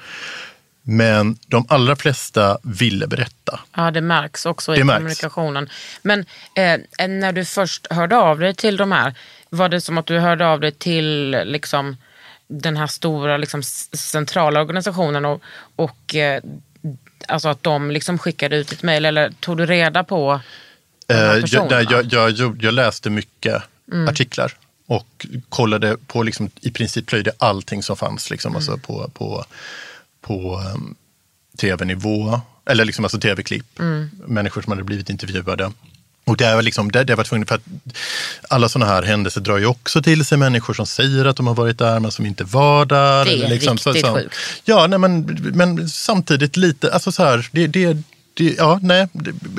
[0.83, 3.61] Men de allra flesta ville berätta.
[3.77, 4.99] Ja, det märks också i Det märks.
[4.99, 5.69] kommunikationen.
[6.03, 6.21] Men
[6.55, 9.15] eh, när du först hörde av dig till de här,
[9.51, 11.97] var det som att du hörde av dig till liksom,
[12.49, 15.43] den här stora liksom, centrala organisationen och,
[15.77, 16.43] och eh,
[17.29, 20.41] alltså att de liksom skickade ut ett mejl eller tog du reda på
[21.07, 21.69] jag, personerna?
[21.69, 23.63] där jag, jag, jag, jag läste mycket
[24.09, 24.53] artiklar
[24.87, 29.45] och kollade på, liksom, i princip plöjde allting som fanns liksom, alltså på, på,
[30.21, 30.95] på um,
[31.59, 33.79] tv-nivå, eller liksom, alltså tv-klipp,
[34.27, 35.73] människor som hade blivit intervjuade.
[36.25, 37.63] Och det var liksom, det, det var tvungen, för att
[38.49, 41.55] alla sådana här händelser drar ju också till sig människor som säger att de har
[41.55, 43.25] varit där men som inte var där.
[43.25, 44.35] Det är liksom, riktigt sjukt.
[44.65, 45.23] Ja, nej, men,
[45.55, 48.03] men samtidigt lite, alltså så här, det, det,
[48.35, 49.09] det, ja, nej,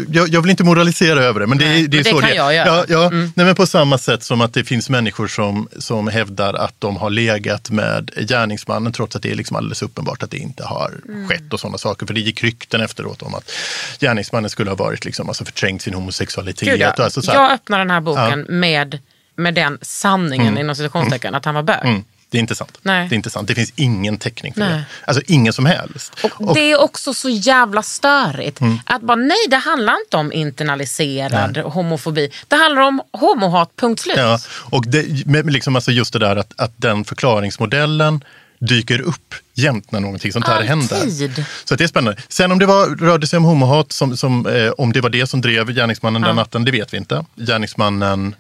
[0.10, 2.20] jag, jag vill inte moralisera över det, men det, Nej, är- det är det så
[2.20, 2.68] kan det jag göra.
[2.68, 3.32] Ja, ja, Mm.
[3.36, 6.98] nej, men på samma sätt som att det finns människor som, som hävdar att de
[6.98, 10.92] har legat med gärningsmannen trots att det är liksom alldeles uppenbart att det inte har
[11.10, 11.28] Mm.
[11.28, 12.06] skett och sådana saker.
[12.06, 13.52] För det gick rykten efteråt om att
[14.00, 16.68] gärningsmannen skulle ha varit liksom, alltså förträngt sin homosexualitet.
[16.70, 16.92] Gud, ja.
[16.92, 19.00] och alltså så här, jag öppnar den här boken med,
[19.36, 22.04] med den sanningen inom citationstecken att han var bög.
[22.34, 22.78] Det är inte sant.
[22.82, 23.08] Nej.
[23.10, 23.48] Det är inte sant.
[23.48, 24.70] Det finns ingen täckning för Nej.
[24.70, 24.84] det.
[25.06, 26.14] Alltså ingen som helst.
[26.40, 28.62] Och, det är också så jävla störigt.
[28.62, 28.80] Mm.
[28.86, 32.32] Att bara, nej det handlar inte om internaliserad homofobi.
[32.48, 34.18] Det handlar om homohat, punkt slut.
[34.18, 38.24] Ja, och det, med, liksom alltså just det där att, att den förklaringsmodellen
[38.60, 40.70] dyker upp jämt när någonting sånt här Alltid.
[40.70, 41.46] händer.
[41.66, 42.22] Så det är spännande.
[42.30, 45.28] Sen om det var, rörde sig om homohat, som, som, eh, om det var det
[45.28, 47.26] som drev gärningsmannen den natten, det vet vi inte.
[47.36, 48.36] Gärningsmannen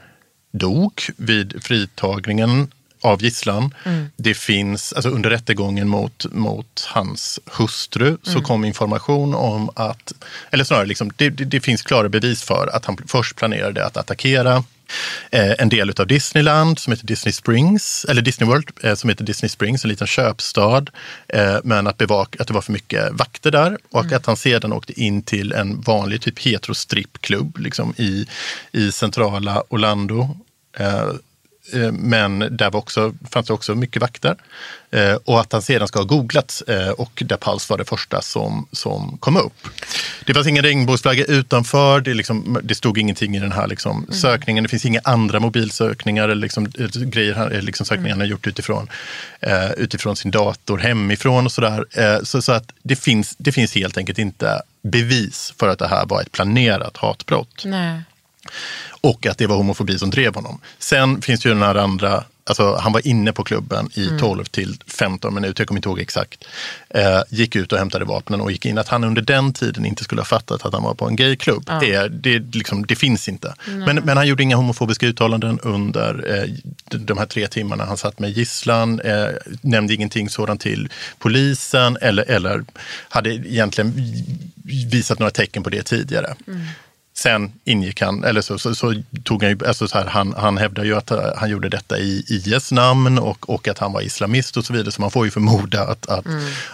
[0.53, 2.67] dog vid fritagningen
[3.03, 3.73] av gisslan.
[4.15, 10.13] Det finns, alltså under rättegången mot, mot hans hustru så kom information om att,
[10.51, 13.97] eller snarare liksom, det, det, det finns klara bevis för att han först planerade att
[13.97, 14.63] attackera
[15.31, 19.23] eh, en del av Disneyland som heter Disney Springs, eller Disney World eh, som heter
[19.23, 20.85] Disney Springs, en liten köpstad.
[21.27, 24.73] Eh, men att, bevaka, att det var för mycket vakter där och att han sedan
[24.73, 28.27] åkte in till en vanlig typ heterostrippklubb liksom i,
[28.71, 30.37] i centrala Orlando.
[31.71, 34.35] Eh, men där var också, fanns det också mycket vakter.
[34.91, 38.21] Eh, och att han sedan ska ha googlats eh, och där Pals var det första
[38.21, 39.67] som, som kom upp.
[40.25, 44.63] Det fanns ingen regnbågsflagga utanför, det, liksom, det stod ingenting i den här liksom, sökningen.
[44.63, 46.67] Det finns inga andra mobilsökningar eller liksom,
[47.05, 48.87] grejer, liksom, sökningar han har gjort utifrån,
[49.77, 51.85] utifrån sin dator hemifrån och sådär.
[52.25, 56.05] Så, så att det finns, det finns helt enkelt inte bevis för att det här
[56.05, 58.01] var ett planerat hatbrott Nej.
[59.03, 60.59] Och att det var homofobi som drev honom.
[60.79, 64.43] Sen finns det ju den här andra, alltså han var inne på klubben i 12
[64.45, 66.43] till 15 minuter, jag kommer inte ihåg exakt.
[66.89, 68.77] Eh, gick ut och hämtade vapnen och gick in.
[68.77, 71.69] Att han under den tiden inte skulle ha fattat att han var på en gayklubb,
[71.81, 73.55] det, det, liksom, det finns inte.
[73.85, 76.49] Men, men han gjorde inga homofobiska uttalanden under eh,
[76.99, 79.27] de, här tre timmarna han satt med gisslan, eh,
[79.61, 80.89] nämnde ingenting sådant till
[81.19, 82.63] polisen eller, eller
[83.09, 83.93] hade egentligen
[84.91, 86.35] visat några tecken på det tidigare.
[87.15, 90.57] Sen ingick han, eller så, så, så tog han ju, alltså så här, han, han
[90.57, 94.01] hävdar ju att eh, han gjorde detta i IS namn och, och att han var
[94.01, 94.91] islamist och så vidare.
[94.91, 96.25] Så man får ju förmoda att, att,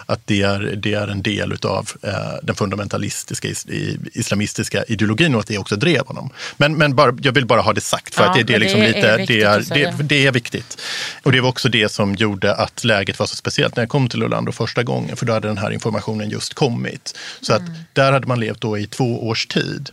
[0.06, 3.66] att det, är, det är en del av eh, den fundamentalistiska is,
[4.12, 6.30] islamistiska ideologin och att det också drev honom.
[6.56, 8.58] Men, men bara, jag vill bara ha det sagt för Ja, att det, det är
[8.58, 10.80] liksom det är lite, viktigt det är, det, det är viktigt.
[11.22, 14.08] Och det var också det som gjorde att läget var så speciellt när jag kom
[14.08, 17.18] till Orlando första gången, för då hade den här informationen just kommit.
[17.40, 19.90] Så att där hade man levt då i två års tid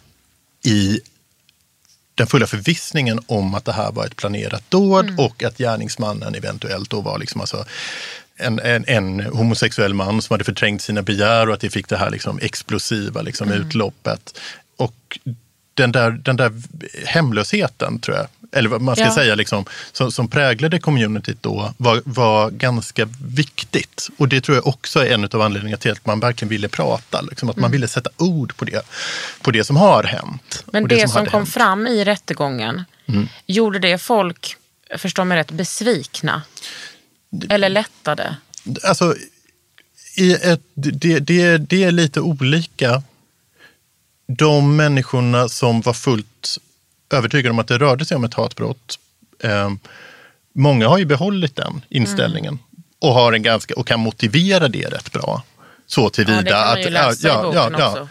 [0.65, 0.99] i
[2.15, 6.89] den fulla förvissningen om att det här var ett planerat dåd och att gärningsmannen eventuellt
[6.89, 7.65] då var liksom alltså
[8.37, 11.97] en, en, en homosexuell man som hade förträngt sina begär och att det fick det
[11.97, 14.39] här liksom explosiva liksom utloppet.
[14.77, 15.19] Och
[15.77, 16.51] den där, den där
[17.05, 19.13] hemlösheten, tror jag, eller vad man ska Ja.
[19.15, 24.09] säga, liksom, som, som präglade communityt då var, var ganska viktigt.
[24.17, 27.21] Och det tror jag också är en av anledningarna till att man verkligen ville prata.
[27.21, 28.81] Liksom, att man ville sätta ord på det,
[29.41, 30.63] på det som har hänt.
[30.71, 31.53] Men och det, som, hade kom hänt.
[31.53, 32.83] fram i rättegången,
[33.45, 34.55] gjorde det folk,
[34.97, 36.41] förstår mig rätt, besvikna?
[37.49, 38.35] Eller lättade?
[38.83, 39.15] Alltså,
[40.17, 43.03] i ett, det, det, det är lite olika.
[44.27, 46.57] De människorna som var fullt
[47.13, 48.99] övertygade om att det rörde sig om ett hatbrott,
[49.43, 49.69] eh,
[50.53, 52.59] många har ju behållit den inställningen
[52.99, 55.43] och, har en ganska, och kan motivera det rätt bra.
[55.87, 56.91] Så tillvida Ja, att...
[56.91, 58.07] läsa i boken också.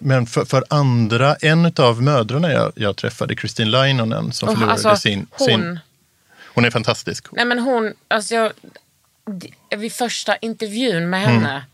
[0.00, 4.72] Men för, för andra, en av mödrarna jag, jag träffade, Christine Leinonen, som Och förlorade
[4.72, 5.78] alltså, sin, hon- sin...
[6.54, 7.26] Hon är fantastisk.
[7.32, 8.52] Nej men hon, alltså jag,
[9.76, 11.64] vid första intervjun med henne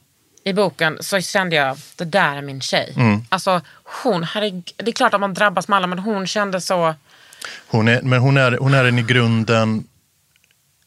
[0.44, 2.92] i boken så kände jag, det där är min tjej.
[2.96, 3.24] Mm.
[3.28, 3.61] Alltså
[4.02, 6.94] hon, herregud, det är klart att man drabbas med alla men hon kände så,
[7.66, 9.85] Hon är, men hon är, hon är en i grunden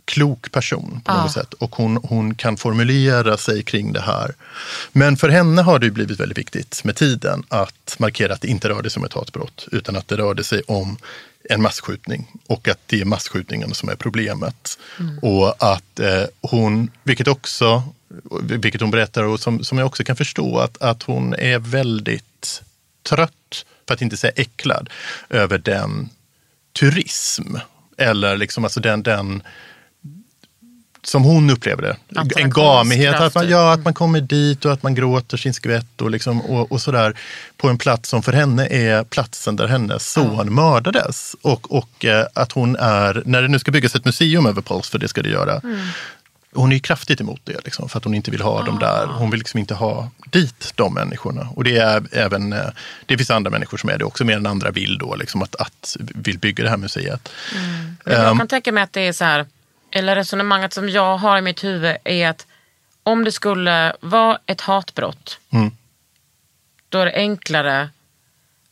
[0.06, 4.34] klok person på något sätt och hon, hon kan formulera sig kring det här.
[4.92, 8.48] Men för henne har det ju blivit väldigt viktigt med tiden att markera att det
[8.48, 10.98] inte rörde sig om ett hatbrott utan att det rörde sig om
[11.50, 14.78] en masskjutning och att det är masskjutningen som är problemet.
[15.22, 17.84] Och att eh, hon, vilket också,
[18.42, 22.64] vilket hon berättar och som, som jag också kan förstå, att, att hon är väldigt
[23.04, 24.90] trött, för att inte säga äcklad,
[25.30, 26.10] över den
[26.80, 27.56] turism.
[27.98, 29.44] Eller liksom alltså den, den
[31.08, 31.98] som hon upplever det.
[32.36, 36.02] En gamighet, att man, ja, att man kommer dit och att man gråter sin skvätt
[36.02, 37.18] och, liksom, och, och sådär
[37.58, 41.36] på en plats som för henne är platsen där hennes son mördades.
[41.42, 44.92] Och, och eh, att hon är, när det nu ska byggas ett museum över Pulse,
[44.92, 45.62] för det ska det göra,
[46.56, 49.08] hon är kraftigt emot det, liksom, för att hon inte vill ha dem där.
[49.08, 51.48] Hon vill liksom inte ha dit de människorna.
[51.56, 52.66] Och det är även, eh,
[53.06, 55.56] det finns andra människor som är det också, mer än andra vill då, liksom, att,
[55.56, 57.30] att vill bygga det här museet.
[58.04, 59.46] Men jag Ehm, kan tänka mig att det är så här,
[59.96, 62.48] eller resonemanget som jag har i mitt huvud är att
[63.04, 65.72] om det skulle vara ett hatbrott, Mm.
[66.90, 67.90] då är det enklare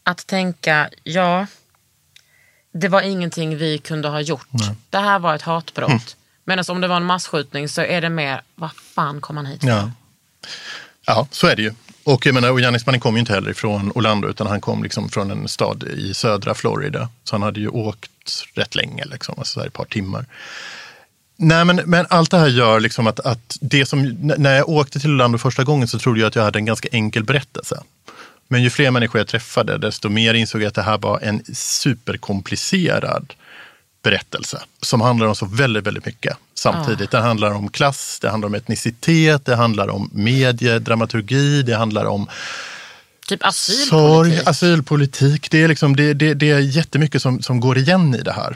[0.03, 1.47] att tänka, ja,
[2.71, 4.47] det var ingenting vi kunde ha gjort.
[4.89, 5.89] Det här var ett hatbrott.
[5.89, 6.01] Mm.
[6.43, 9.61] Medan om det var en massskjutning så är det mer, vad fan kom han hit
[9.61, 9.67] för?
[9.69, 9.91] Ja.
[11.05, 11.73] ja, så är det ju.
[12.03, 12.51] Och, jag menar,
[12.95, 16.13] och kom ju inte heller från Orlando utan han kom liksom från en stad i
[16.13, 17.09] södra Florida.
[17.23, 20.25] Så han hade ju åkt rätt länge, liksom, alltså ett par timmar.
[21.43, 24.03] Nej, men, men allt det här gör liksom att, att det som,
[24.37, 26.87] när jag åkte till Orlando första gången så trodde jag att jag hade en ganska
[26.91, 27.83] enkel berättelse.
[28.47, 31.43] Men ju fler människor jag träffade, desto mer insåg jag att det här var en
[31.53, 33.33] superkomplicerad
[34.03, 37.11] berättelse som handlar om så väldigt, väldigt mycket samtidigt.
[37.11, 42.27] Det handlar om klass, det handlar om etnicitet, det handlar om mediedramaturgi, det handlar om
[43.27, 44.47] Typ sorg, asylpolitik.
[44.47, 45.51] asylpolitik.
[45.51, 48.55] Det är, liksom, det, det, det är jättemycket som, som går igen i det här.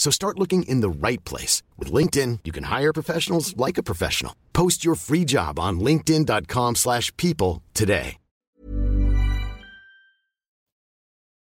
[0.00, 1.62] So start looking in the right place.
[1.78, 4.32] With LinkedIn, you can hire professionals like a professional.
[4.52, 8.16] Post your free job on linkedin.com slash people today.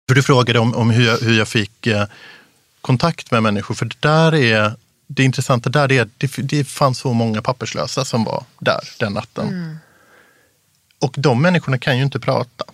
[0.07, 2.05] För du frågade om, om hur, jag, hur jag fick eh,
[2.81, 3.75] kontakt med människor.
[3.75, 4.73] För det där är
[5.07, 9.13] det intressanta där är att det, det fanns så många papperslösa som var där den
[9.13, 9.77] natten.
[10.99, 12.65] Och de människorna kan ju inte prata.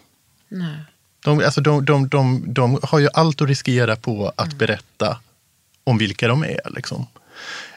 [1.24, 5.18] De, alltså de, de, de, de har ju allt att riskera på att berätta
[5.89, 6.60] om vilka de är.
[6.75, 7.08] Liksom.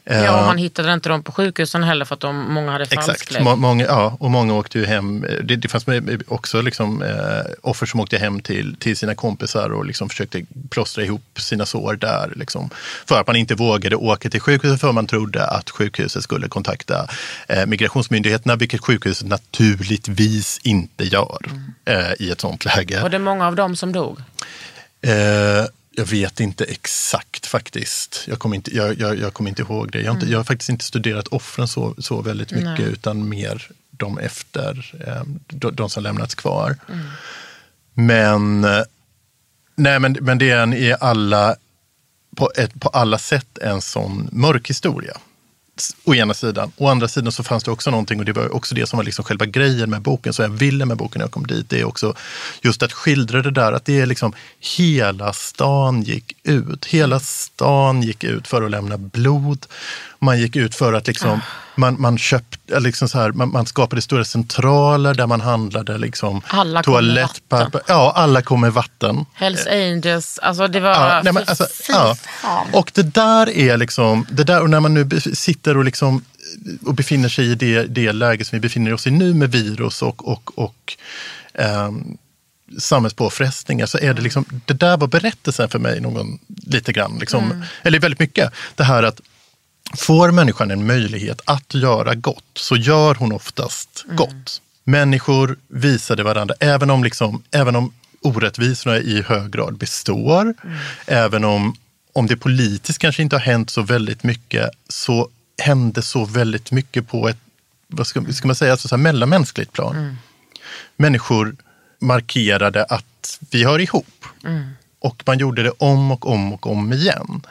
[0.04, 2.84] Ja, Eh, och man hittade inte dem på sjukhusen heller för att de, många hade
[2.84, 3.44] Exakt, falsklägg.
[3.44, 5.26] Må, många, ja, och många åkte ju hem.
[5.42, 5.84] Det, det fanns
[6.28, 11.04] också liksom, eh, offer som åkte hem till, till sina kompisar och liksom försökte plåstra
[11.04, 12.32] ihop sina sår där.
[12.36, 12.70] Liksom,
[13.06, 17.06] för att man inte vågade åka till sjukhuset för man trodde att sjukhuset skulle kontakta
[17.48, 21.38] eh, migrationsmyndigheterna, vilket sjukhuset naturligtvis inte gör
[21.84, 23.02] eh, i ett sånt läge.
[23.02, 24.18] Och det många av dem som dog.
[25.02, 28.24] Eh, jag vet inte exakt faktiskt.
[28.28, 30.00] Jag kommer inte, jag, jag, jag kommer inte ihåg det.
[30.00, 33.70] Jag har, inte, jag har faktiskt inte studerat offren så, så väldigt mycket utan mer
[33.90, 36.76] de efter, eh, de, de som lämnats kvar.
[37.94, 38.82] Men, eh,
[39.74, 41.56] nej, men, men det är en i alla,
[42.36, 45.16] på, ett, på alla sätt en sån mörk historia.
[46.04, 46.72] Å ena sidan.
[46.76, 49.04] Å andra sidan så fanns det också någonting, och det var också det som var
[49.04, 51.80] liksom själva grejen med boken, så jag ville med boken när jag kom dit, det
[51.80, 52.14] är också
[52.62, 54.32] just att skildra det där att det är liksom
[54.76, 56.84] hela stan gick ut.
[56.84, 59.66] Hela stan gick ut för att lämna blod.
[60.22, 61.40] Man gick ut för att liksom,
[61.74, 66.42] man, man köpte, liksom så här, man, man skapade stora centraler där man handlade liksom
[66.46, 67.80] Alla toalettpapper.
[67.86, 69.26] Ja, alla kom med vatten.
[69.34, 70.90] Hells Angels, alltså det var...
[70.90, 72.16] Ja, nej, men alltså, ja.
[72.72, 76.24] Och det där är liksom, det där, och när man nu sitter och, liksom,
[76.86, 80.02] och befinner sig i det, det läge som vi befinner oss i nu med virus
[80.02, 80.96] och, och, och
[81.54, 82.16] ehm,
[82.78, 87.18] samhällspåfrestningar så är det liksom, det där var berättelsen för mig någon, lite grann.
[87.18, 87.62] Liksom, Mm.
[87.82, 88.52] Eller väldigt mycket.
[88.74, 89.20] Det här att
[89.96, 94.16] får människan en möjlighet att göra gott så gör hon oftast Mm.
[94.16, 94.62] gott.
[94.84, 100.78] Människor visade varandra, även om, liksom, även om orättvisorna i hög grad består, Mm.
[101.06, 101.76] även om,
[102.12, 105.28] om det politiskt kanske inte har hänt så väldigt mycket, så
[105.62, 107.38] hände så väldigt mycket på ett,
[107.86, 109.96] vad ska, ska man säga, alltså så här mellanmänskligt plan.
[109.96, 110.16] Mm.
[110.96, 111.56] Människor
[112.00, 114.24] markerade att vi hör ihop.
[115.02, 117.42] Och man gjorde det om och om och om igen.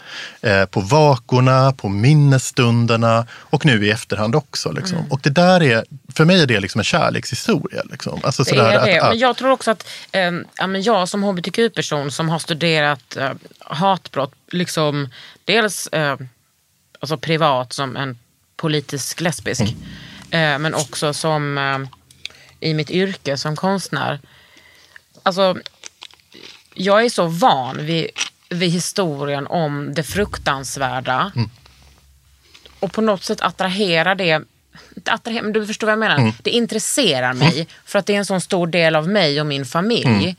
[0.41, 4.71] Eh, på vakorna, på minnesstunderna och nu i efterhand också.
[4.71, 4.97] Liksom.
[4.97, 5.11] Mm.
[5.11, 7.83] Och det där är, för mig är det liksom en kärlekshistoria.
[7.91, 8.19] Liksom.
[8.23, 8.79] Alltså Det är det.
[8.79, 12.39] Att, Men att, jag tror också att eh, ja, men jag som hbtq-person som har
[12.39, 15.09] studerat eh, hatbrott, liksom
[15.45, 16.17] dels eh,
[16.99, 18.19] alltså privat som en
[18.55, 19.61] politisk lesbisk,
[20.31, 21.79] eh, men också som eh,
[22.69, 24.19] i mitt yrke som konstnär.
[25.23, 25.57] Alltså,
[26.73, 28.07] jag är så van vid,
[28.49, 31.31] vid historien om det fruktansvärda.
[32.79, 34.41] Och på något sätt attraherar det
[35.05, 36.17] attraherar, men du förstår vad jag menar.
[36.43, 39.65] Det intresserar mig för att det är en sån stor del av mig och min
[39.65, 40.35] familj.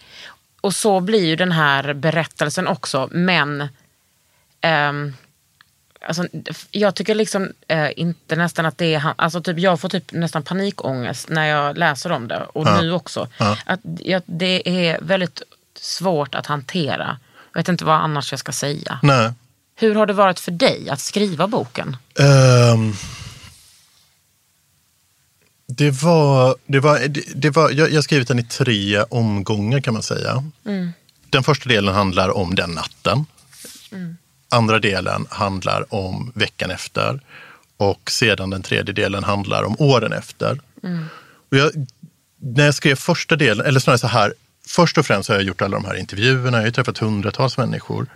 [0.61, 3.09] Och så blir ju den här berättelsen också.
[3.13, 3.69] Men
[4.61, 5.15] ehm,
[6.07, 6.25] alltså,
[6.71, 10.13] jag tycker liksom eh, inte nästan att det är han- alltså typ Jag får typ
[10.13, 12.43] nästan panikångest när jag läser om det.
[12.53, 13.29] Och nu också.
[13.67, 15.43] Att, jag, det är väldigt
[15.79, 17.19] svårt att hantera.
[17.53, 18.99] Jag vet inte vad annars jag ska säga.
[19.03, 19.33] nej.
[19.75, 21.97] Hur har det varit för dig att skriva boken?
[22.19, 22.93] Ehm,
[25.67, 29.81] det var, det var, det, det var jag, jag har skrivit den i tre omgångar
[29.81, 30.45] kan man säga.
[31.31, 33.27] Den första delen handlar om den natten.
[34.51, 37.21] Andra delen handlar om veckan efter.
[37.77, 40.61] Och sedan den tredje delen handlar om åren efter.
[41.51, 41.71] Och jag,
[42.39, 44.35] när jag skrev första delen, eller snarare så här,
[44.67, 48.07] först och främst har jag gjort alla de här intervjuerna, jag har träffat hundratals människor.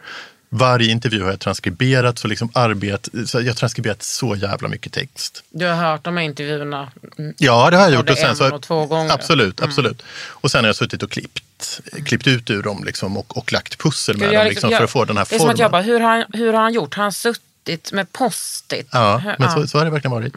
[0.48, 4.92] Varje intervju har jag transkriberat, så liksom arbet, så jag har transkriberat så jävla mycket
[4.92, 5.42] text.
[5.50, 6.90] Du har hört de här intervjuerna.
[7.18, 7.34] Mm.
[7.38, 8.06] Ja, det har jag gjort.
[8.06, 9.04] Både en så, och två gånger.
[9.04, 9.14] Mm.
[9.14, 10.02] Absolut, absolut.
[10.28, 13.78] Och sen har jag suttit och klippt, klippt ut ur dem liksom, och, och lagt
[13.78, 15.48] pussel med Jag dem liksom- liksom, jag- för att få den här Det är som
[15.48, 15.62] att formen.
[15.62, 16.94] jag bara, hur har, han, hur har han gjort?
[16.94, 18.88] Har han suttit med post-it?
[18.92, 19.52] Ja, Hur- men ja.
[19.52, 19.62] Mm.
[19.62, 20.34] Så, så har det verkligen varit.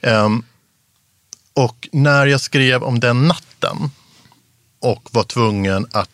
[0.00, 0.42] Ehm,
[1.54, 3.90] och när jag skrev om den natten
[4.84, 6.10] och var tvungen att,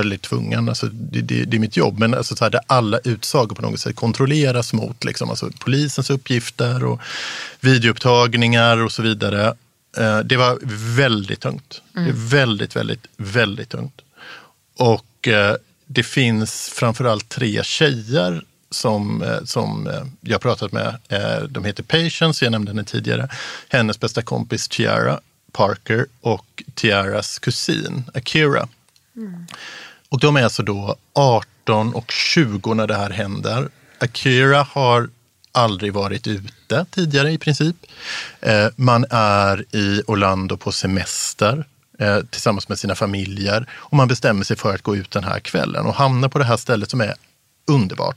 [0.00, 2.98] eller tvungen, alltså det, det, det är mitt jobb, men alltså så här, där alla
[3.04, 7.00] utsagor på något sätt kontrolleras mot liksom, alltså polisens uppgifter och
[7.60, 9.54] videoupptagningar och så vidare.
[9.96, 10.58] Eh, det var
[10.96, 11.82] väldigt tungt.
[11.92, 14.00] Det är väldigt, väldigt, väldigt tungt.
[14.76, 15.56] Och eh,
[15.86, 20.96] det finns framförallt tre tjejer som, eh, som eh, jag har pratat med.
[21.08, 23.28] Eh, de heter Patience, jag nämnde henne tidigare.
[23.68, 25.20] Hennes bästa kompis Tiara
[25.54, 28.68] Parker och Tiaras kusin Akira.
[30.08, 33.68] Och de är alltså då 18 och 20 när det här händer.
[33.98, 35.08] Akira har
[35.52, 37.76] aldrig varit ute tidigare i princip.
[38.40, 41.66] Eh, man är i Orlando på semester
[41.98, 45.40] eh, tillsammans med sina familjer och man bestämmer sig för att gå ut den här
[45.40, 47.14] kvällen och hamnar på det här stället som är
[47.66, 48.16] underbart.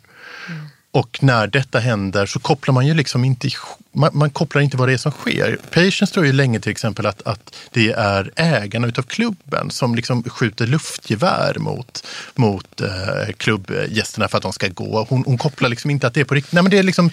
[0.92, 3.50] Och när detta händer så kopplar man ju liksom inte
[3.98, 5.58] man, man kopplar inte vad det är som sker.
[5.72, 10.24] Patience tror ju länge till exempel att, att det är ägarna utav klubben som liksom
[10.24, 15.06] skjuter luftgevär mot, mot eh, klubbgästerna för att de ska gå.
[15.10, 16.54] Hon, hon kopplar liksom inte att det är på riktigt.
[16.54, 17.12] Nej, men det är liksom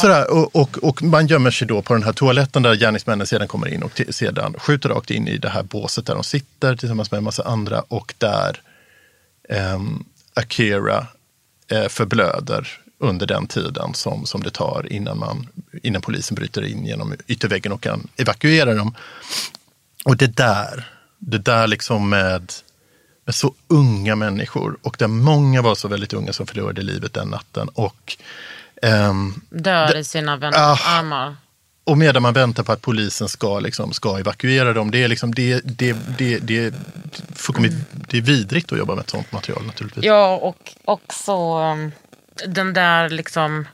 [0.00, 0.30] sådär.
[0.30, 3.68] Och, och, och man gömmer sig då på den här toaletten där gärningsmännen sedan kommer
[3.68, 7.18] in och sedan skjuter rakt in i det här båset där de sitter tillsammans med
[7.18, 8.60] en massa andra och där
[9.48, 10.04] ehm,
[10.34, 11.06] Akira
[11.70, 12.68] eh, förblöder
[12.98, 15.48] under den tiden som, som det tar innan, man,
[15.82, 18.94] innan polisen bryter in genom ytterväggen och kan evakuera dem.
[20.04, 20.88] Och det där,
[21.18, 22.52] det där liksom med,
[23.24, 27.28] med så unga människor och där många var så väldigt unga som förlorade livet den
[27.28, 27.68] natten.
[27.68, 28.16] Och,
[28.82, 30.98] ehm, Dör i sina vänners Ah.
[30.98, 31.36] armar.
[31.84, 35.34] och medan man väntar på att polisen ska, liksom, ska evakuera dem, det är, liksom,
[35.34, 36.74] det, det, det, det,
[37.34, 40.04] fullkomligt, det är vidrigt att jobba med ett sånt material naturligtvis.
[40.04, 41.92] Ja, och också um,
[42.46, 43.68] den där liksom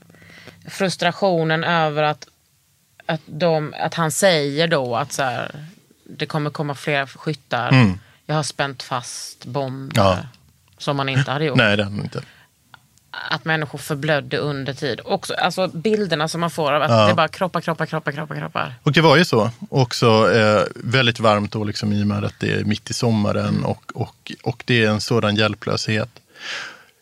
[0.68, 2.26] frustrationen över att,
[3.06, 5.66] att, de, att han säger då att så här,
[6.04, 7.94] det kommer komma fler skyttar.
[8.26, 10.02] Jag har spänt fast bomber.
[10.02, 10.18] Ja.
[10.78, 11.56] Som man inte hade gjort.
[11.56, 12.22] Nej, det är den inte.
[13.30, 15.00] Att människor förblödde under tid.
[15.04, 17.04] Också, alltså bilderna som man får av att Ja.
[17.04, 18.74] det är bara kroppar, kroppar, kroppar, kroppar, kroppar.
[18.82, 19.50] Och det var ju så.
[19.70, 23.64] Också eh, väldigt varmt då liksom, i och med att det är mitt i sommaren
[23.64, 26.08] och, och, och det är en sådan hjälplöshet.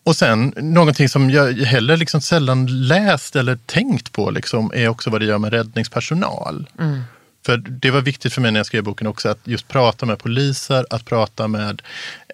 [0.04, 5.10] Och sen någonting som jag heller liksom sällan läst eller tänkt på liksom, är också
[5.10, 6.66] vad det gör med räddningspersonal.
[7.46, 10.18] För det var viktigt för mig när jag skrev boken också att just prata med
[10.18, 11.82] poliser, att prata med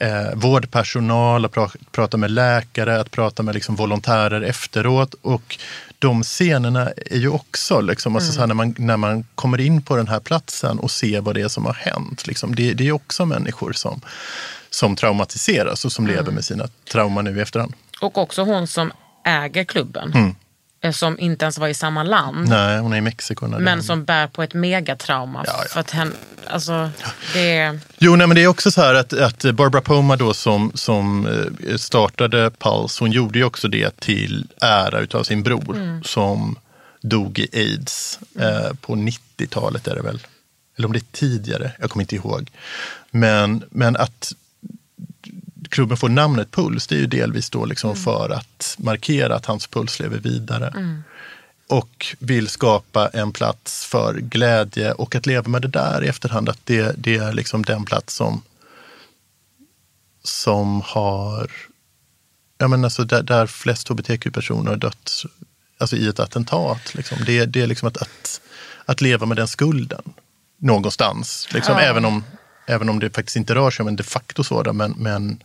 [0.00, 5.14] eh, vårdpersonal, att pra prata med läkare, att prata med liksom, volontärer efteråt.
[5.22, 5.58] Och
[5.98, 9.82] de scenerna är ju också, liksom, alltså, så här, när, man, när man kommer in
[9.82, 12.26] på den här platsen och ser vad det är som har hänt.
[12.26, 14.00] Liksom, det, det är också människor som,
[14.76, 17.74] som traumatiseras och som lever med sina trauman nu i efterhand.
[18.00, 18.92] Och också hon som
[19.24, 20.12] äger klubben.
[20.14, 20.34] Mm.
[20.80, 22.48] eh, Som inte ens var i samma land.
[22.48, 23.46] Nej, hon är i Mexiko.
[23.48, 25.44] Men det- som bär på ett megatrauma.
[25.46, 25.68] Ja, ja.
[25.68, 26.12] För att hen,
[26.46, 26.90] alltså,
[27.32, 27.78] det.
[27.98, 31.26] Jo, nej, men det är också så här att, att Barbara Poma då som, som
[31.66, 36.58] eh, startade Pulse, hon gjorde ju också det till ära utav sin bror som
[37.02, 40.20] dog i aids eh, på 90-talet är det väl.
[40.78, 42.50] Eller om det är tidigare, jag kommer inte ihåg.
[43.10, 44.32] Men, men att
[45.68, 49.66] klubben får namnet Puls, det är ju delvis då liksom för att markera att hans
[49.66, 51.02] puls lever vidare.
[51.68, 56.48] Och vill skapa en plats för glädje och att leva med det där i efterhand.
[56.48, 58.42] Att det, det är liksom den plats som,
[60.22, 61.50] som har,
[62.58, 65.24] ja men alltså där, där flest hbtq-personer har dött
[65.78, 66.94] alltså i ett attentat.
[66.94, 67.18] Liksom.
[67.26, 68.40] Det, det är liksom att, att,
[68.84, 70.02] att leva med den skulden
[70.58, 71.48] någonstans.
[71.52, 71.80] Liksom, Ja.
[71.80, 72.24] även, om,
[72.66, 74.76] även om det faktiskt inte rör sig om en de facto sådan.
[74.76, 75.42] Men, men,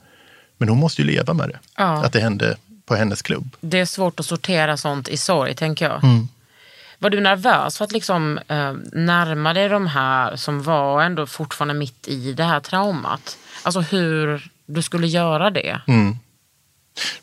[0.62, 1.60] men hon måste ju leva med det.
[1.76, 2.06] Ja.
[2.06, 3.56] Att det hände på hennes klubb.
[3.62, 6.04] det är svårt att sortera sånt i sorg, tänker jag.
[6.04, 6.28] Mm.
[7.00, 11.74] Var du nervös för att liksom, eh, närma dig de här som var ändå fortfarande
[11.74, 13.38] mitt i det här traumat?
[13.64, 15.82] Alltså hur du skulle göra det?
[15.88, 16.18] Mm.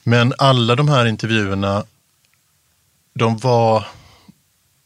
[0.03, 1.85] Men alla de här intervjuerna,
[3.15, 3.87] de var,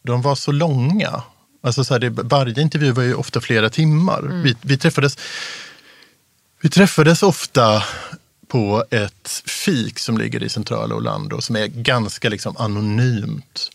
[0.03, 1.23] de var så långa.
[1.63, 4.43] Alltså så här, det, varje intervju var ju ofta flera timmar.
[4.45, 5.19] Vi, vi, träffades,
[6.61, 7.83] vi träffades ofta
[8.53, 13.71] på ett fik som ligger i centrala Orlando som är ganska liksom anonymt.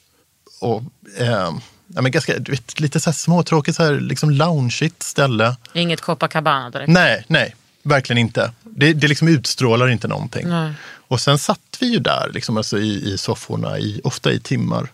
[0.61, 0.83] Och,
[1.17, 1.51] eh,
[1.87, 5.55] ja, men ganska, vet, lite så här småtråkigt, så här, liksom loungeigt ställe.
[5.73, 6.89] Inget Copacabana direkt?
[6.89, 8.51] Nej, nej, verkligen inte.
[8.63, 10.47] Det, det liksom utstrålar inte någonting.
[10.47, 10.73] Nej.
[11.07, 14.89] Och sen satt vi ju där, liksom, alltså i, i sofforna, i, ofta i timmar.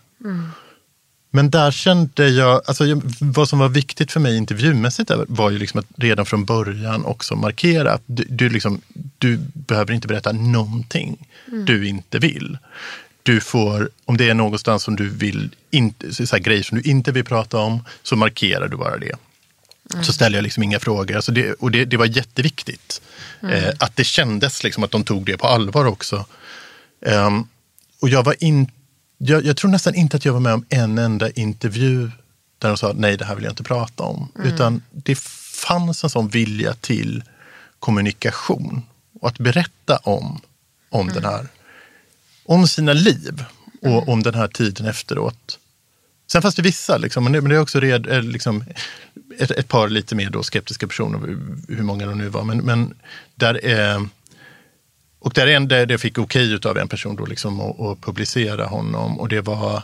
[1.34, 2.84] Men där kände jag, alltså
[3.20, 7.36] vad som var viktigt för mig intervjumässigt var ju liksom att redan från början också
[7.36, 8.80] markera att du, du, liksom,
[9.18, 11.28] du behöver inte berätta någonting
[11.66, 12.58] du inte vill.
[13.22, 16.90] Du får, om det är någonstans som du vill, inte, så här, grejer som du
[16.90, 19.16] inte vill prata om, så markerar du bara det.
[20.02, 21.16] Så ställer jag liksom inga frågor.
[21.16, 23.02] Alltså det, och det, det var jätteviktigt.
[23.42, 26.26] Eh, att det kändes liksom att de tog det på allvar också.
[27.06, 27.46] Ehm,
[28.00, 28.70] och jag var in,
[29.26, 32.10] jag, jag tror nästan inte att jag var med om en enda intervju
[32.58, 34.28] där de sa nej, det här vill jag inte prata om.
[34.44, 35.18] Utan det
[35.68, 37.22] fanns en sån vilja till
[37.78, 38.82] kommunikation
[39.20, 40.40] och att berätta om,
[40.90, 41.46] om den här,
[42.46, 43.44] om sina liv
[43.82, 45.58] och om den här tiden efteråt.
[46.26, 48.64] Sen fanns det vissa, liksom, men, det, är också red, eh, liksom,
[49.38, 51.18] ett, ett par lite mer då skeptiska personer,
[51.68, 52.44] hur många de nu var.
[52.44, 52.94] Men, men
[53.34, 54.08] där är,
[55.24, 58.00] och där är en, där jag fick okej av en person då liksom att, att
[58.00, 59.20] publicera honom.
[59.20, 59.82] Och det var,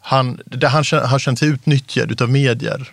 [0.00, 2.92] han, där han har känt sig utnyttjad av medier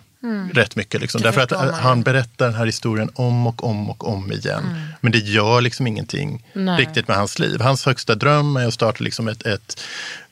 [0.54, 1.02] rätt mycket.
[1.02, 1.22] Liksom.
[1.22, 4.64] Det Därför att man han berättar den här historien om och om och om igen.
[5.02, 6.80] Men det gör liksom ingenting Nej.
[6.80, 7.62] riktigt med hans liv.
[7.62, 9.82] Hans högsta dröm är att starta liksom ett, ett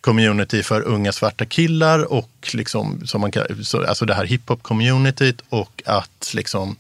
[0.02, 5.42] community för unga svarta killar och liksom, som man kan, så, alltså det här hiphop-communityt
[5.50, 6.76] och att, liksom,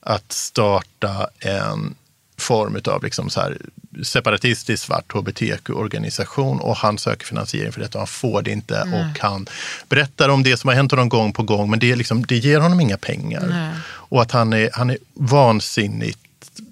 [0.00, 1.94] att starta en
[2.38, 3.58] form av liksom så här
[4.02, 8.80] separatistisk svart hbtq-organisation och han söker finansiering för detta och han får det inte.
[8.80, 9.46] Och han
[9.88, 12.60] berättar om det som har hänt honom gång på gång men det, liksom, det ger
[12.60, 13.74] honom inga pengar.
[13.82, 16.18] Och att han är, han är vansinnigt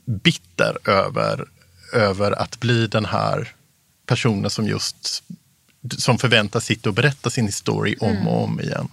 [0.04, 1.44] bitter över,
[1.92, 3.48] över att bli den här
[4.06, 5.22] personen som just
[5.98, 8.88] som förväntas sitta och berätta sin story om och om igen.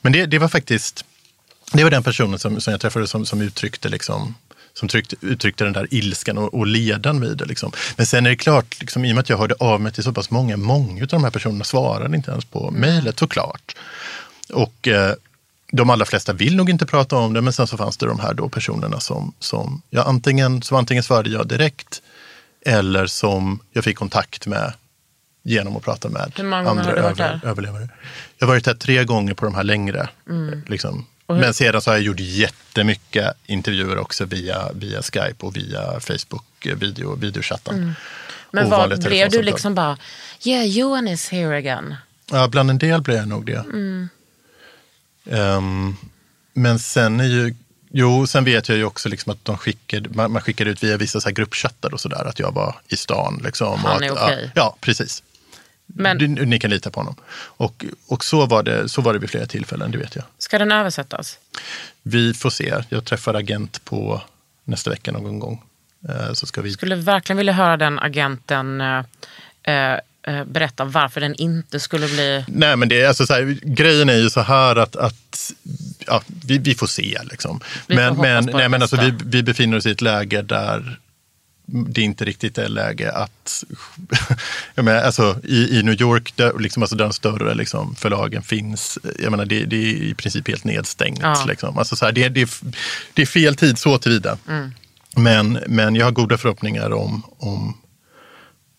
[0.00, 1.04] Men det, det var faktiskt
[1.72, 4.34] det var den personen som, som jag träffade som, som uttryckte liksom
[4.78, 7.44] som tryckte, uttryckte den där ilskan och, och ledan vid det.
[7.44, 7.72] Liksom.
[7.96, 10.04] Men sen är det klart, liksom, i och med att jag hörde av mig till
[10.04, 13.76] så pass många, många av de här personerna svarade inte ens på mejlet såklart.
[14.52, 15.14] Och eh,
[15.72, 18.20] de allra flesta vill nog inte prata om det, men sen så fanns det de
[18.20, 22.02] här då personerna som, som, ja, antingen, som antingen svarade jag direkt
[22.66, 24.72] eller som jag fick kontakt med
[25.42, 27.88] genom att prata med andra över, överlevare.
[28.38, 30.08] Jag har varit här tre gånger på de här längre.
[30.66, 31.06] Liksom.
[31.28, 36.66] Men sedan så har jag gjort jättemycket intervjuer också via, via Skype och via Facebook,
[36.66, 37.94] eh, video, videochatten.
[38.50, 39.98] Men Och vad, blev du liksom bara,
[40.44, 41.96] yeah, Johan is here again?
[42.30, 43.64] Ja, bland en del blir jag nog det.
[45.30, 45.96] Ehm,
[46.52, 47.54] men sen är ju,
[47.90, 50.96] jo, sen vet jag ju också liksom att de skickade, man, man skickade ut via
[50.96, 53.40] vissa så gruppchattar och sådär att jag var i stan.
[53.44, 54.42] Liksom, Han är okej.
[54.44, 55.22] ja, ja, precis.
[55.94, 57.14] Men- Du, ni kan lita på honom.
[57.34, 60.24] Och, och så, var det, så var det vid flera tillfällen, det vet jag.
[60.38, 61.38] Ska den översättas?
[62.02, 62.74] Vi får se.
[62.88, 64.22] Jag träffar agent på
[64.64, 65.62] nästa vecka någon gång.
[66.08, 66.72] Eh, Så ska vi...
[66.72, 69.04] Skulle verkligen vilja höra den agenten eh,
[69.62, 72.44] eh, eh, berätta varför den inte skulle bli...
[72.48, 75.52] Nej, men det är alltså så här, grejen är ju så här att, att
[76.06, 77.18] ja, vi, vi får se.
[77.30, 77.60] Liksom.
[77.86, 80.98] Vi men men, nej, men alltså, vi, vi befinner oss i ett läge där
[81.70, 83.64] det inte riktigt är läge att...
[84.74, 88.42] jag menar, alltså, i, I New York, där, liksom, alltså, där de större liksom, förlagen
[88.42, 91.20] finns, jag menar, det, det är i princip helt nedstängt.
[91.22, 91.44] Ja.
[91.48, 91.78] Liksom.
[91.78, 92.48] Alltså, så här, det, det, är,
[93.14, 94.38] det är fel tid så tillvida.
[94.48, 94.70] Mm.
[95.16, 97.76] Men, men jag har goda förhoppningar om, om,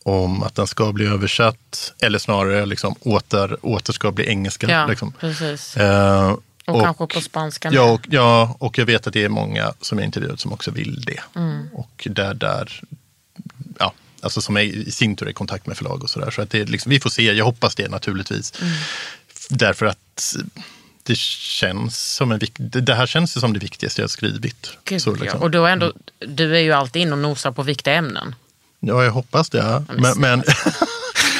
[0.03, 4.69] om att den ska bli översatt, eller snarare liksom, åter, åter ska bli engelska.
[4.69, 5.11] Ja, liksom.
[5.19, 5.77] precis.
[5.77, 6.35] Eh,
[6.71, 7.69] Och, kanske på spanska.
[7.73, 10.71] Ja och, ja, och jag vet att det är många som jag intervjuat som också
[10.71, 11.19] vill det.
[11.35, 11.69] Mm.
[11.73, 12.81] Och där, där
[13.79, 16.31] ja, alltså som är i sin tur är i kontakt med förlag och sådär.
[16.31, 18.53] Så att det är liksom, vi får se, jag hoppas det naturligtvis.
[18.61, 18.73] Mm.
[19.49, 20.35] Därför att
[21.03, 24.71] det känns som en det här känns ju som det viktigaste jag har skrivit.
[24.83, 25.15] Gud, Så ja.
[25.21, 25.41] liksom.
[25.41, 28.35] Och då ändå, du är ju alltid inne och nosar på viktiga ämnen.
[28.79, 29.57] Ja, jag hoppas det.
[29.57, 29.83] Ja.
[29.97, 30.43] men Men,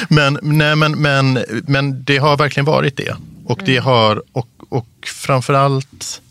[0.08, 3.16] men, men, nej, men, men, men det har verkligen varit det.
[3.44, 6.22] Och det har, och, och framförallt,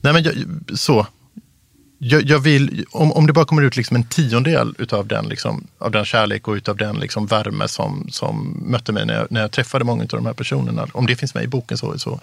[0.00, 0.34] nej men jag,
[0.78, 1.06] så.
[2.00, 5.66] Jag, jag vill, om, om det bara kommer ut liksom en tiondel utav den, liksom,
[5.78, 9.40] av den kärlek och utav den liksom värme som, som mötte mig när jag, när
[9.40, 10.86] jag träffade många av de här personerna.
[10.92, 12.20] Om det finns med i boken så, så,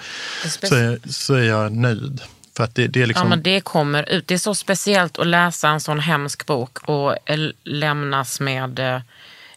[0.63, 2.21] så, är, så är jag nöjd.
[2.57, 4.27] För att det, det är liksom, Ja, men det kommer ut.
[4.27, 7.15] Det är så speciellt att läsa en sån hemsk bok och
[7.63, 9.01] lämnas med eh,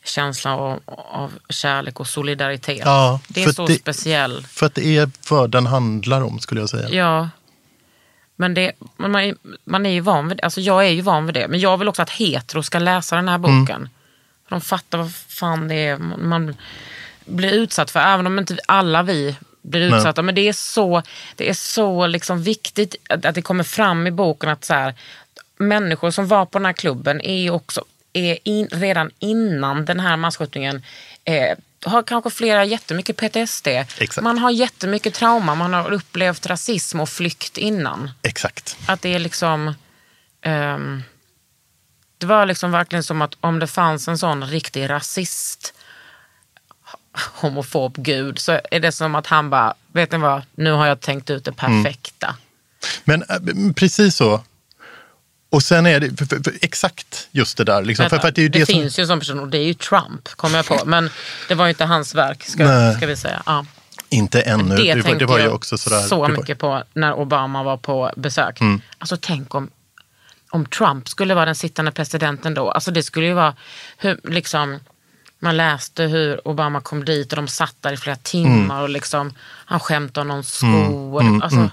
[0.08, 0.80] känslan av,
[1.10, 2.82] av kärlek och solidaritet.
[2.84, 4.46] Ja, det är så det- speciell.
[4.46, 6.88] för att det är vad den handlar om skulle jag säga.
[6.88, 7.28] Ja.
[8.36, 9.34] Men det, man, är-
[9.64, 10.42] man är ju van vid det.
[10.44, 11.48] Alltså jag är ju van vid det.
[11.48, 13.70] Men jag vill också att hetero ska läsa den här boken.
[13.70, 13.88] Mm.
[14.48, 16.56] De fattar vad fan det är man
[17.24, 18.00] blir utsatt för.
[18.00, 19.98] Även om inte alla vi blir Nej.
[19.98, 20.22] utsatta.
[20.22, 21.02] Men det är så,
[21.36, 24.94] det är så liksom viktigt att, att det kommer fram i boken att så här,
[25.56, 30.16] människor som var på den här klubben är också är in, redan innan den här
[30.16, 30.82] masskjutningen
[31.24, 33.66] eh, har kanske flera jättemycket PTSD.
[33.66, 34.20] Exakt.
[34.20, 38.10] Man har jättemycket trauma, man har upplevt rasism och flykt innan.
[38.22, 38.76] Exakt.
[38.86, 39.74] Att det är liksom...
[40.42, 41.02] ehm,
[42.18, 45.74] det var liksom verkligen som att om det fanns en sån riktig rasist,
[47.12, 51.00] homofob gud, så är det som att han bara, vet ni vad, nu har jag
[51.00, 52.36] tänkt ut det perfekta.
[53.04, 54.42] Men äh, precis så.
[55.50, 57.82] Och sen är det för, för, för, exakt just det där.
[57.82, 59.58] Liksom, för, för det är ju det, som, finns ju en sån person och det
[59.58, 60.84] är ju Trump, kommer jag på.
[60.84, 61.10] Men
[61.48, 63.42] det var ju inte hans verk, ska, ska vi säga.
[63.46, 63.66] Ja.
[64.08, 64.76] Inte ännu.
[64.76, 66.00] Det, Det, var, tänkte det var ju jag också sådär.
[66.00, 68.60] så det mycket på när Obama var på besök.
[68.60, 68.80] Mm.
[68.98, 69.70] Alltså tänk om,
[70.50, 72.70] om Trump skulle vara den sittande presidenten då.
[72.70, 73.54] Alltså det skulle ju vara,
[73.98, 74.80] hur, liksom,
[75.38, 79.34] man läste hur Obama kom dit och de satt där i flera timmar och liksom,
[79.40, 81.16] han skämtade om någon sko.
[81.16, 81.70] och det- alltså,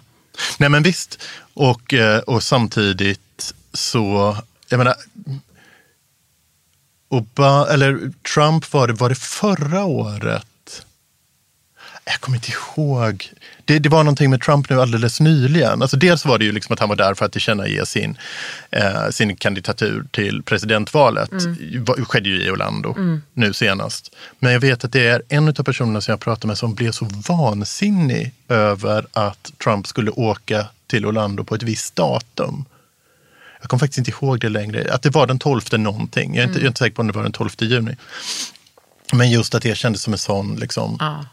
[0.57, 1.23] Nej men visst.
[1.53, 4.37] Och, eh, och samtidigt så,
[4.69, 4.95] jag menar,
[7.09, 10.45] Oba, eller Trump var det, var det förra året?
[12.05, 13.33] Jag kommer inte ihåg.
[13.65, 15.81] Det, det var någonting med Trump nu alldeles nyligen.
[15.81, 18.17] Alltså dels var det ju liksom att han var där för att tillkännage sin,
[18.71, 21.29] eh, sin kandidatur till presidentvalet.
[21.85, 22.95] Det skedde ju i Orlando
[23.33, 24.15] nu senast.
[24.39, 26.91] Men jag vet att det är en av personerna som jag pratade med som blev
[26.91, 32.65] så vansinnig över att Trump skulle åka till Orlando på ett visst datum.
[33.65, 34.93] Jag kommer faktiskt inte ihåg det längre.
[34.93, 36.35] Att det var den 12 någonting.
[36.35, 37.95] Jag är, inte, jag är inte säker på om det var den 12 juni.
[39.13, 41.25] Men just att det kändes som en sån, liksom, ja.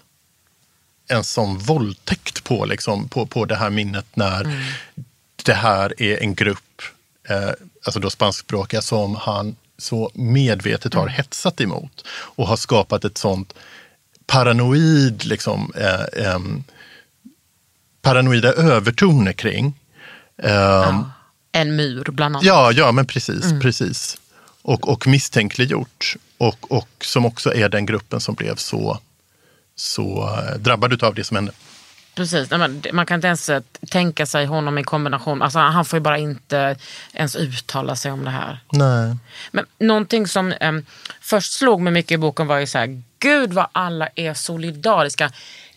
[1.09, 4.73] en sån våldtäkt på, liksom, på, på det här minnet när
[5.45, 6.83] det här är en grupp,
[7.29, 7.51] eh,
[7.85, 13.55] alltså då spanskspråkiga, som han så medvetet har hetsat emot och har skapat ett sånt
[14.27, 16.65] paranoid, liksom, eh, em,
[18.03, 19.75] paranoida övertoner kring.
[20.43, 21.05] Ehm,
[21.53, 22.47] En mur bland annat.
[22.47, 23.53] Ja, ja men precis.
[23.63, 24.17] precis.
[24.63, 26.17] Och, och misstänkliggjort.
[26.39, 28.99] Och, och som också är den gruppen som blev så,
[29.77, 31.53] så eh, drabbad av det som hände.
[32.15, 32.51] Precis,
[32.93, 35.43] man kan inte ens eh, tänka sig honom i kombination.
[35.43, 36.77] Alltså, han får ju bara inte
[37.13, 38.61] ens uttala sig om det här.
[38.73, 39.17] Nej.
[39.51, 40.87] Men någonting som em,
[41.21, 45.33] först slog mig mycket i boken var ju så här, gud vad alla är solidariska.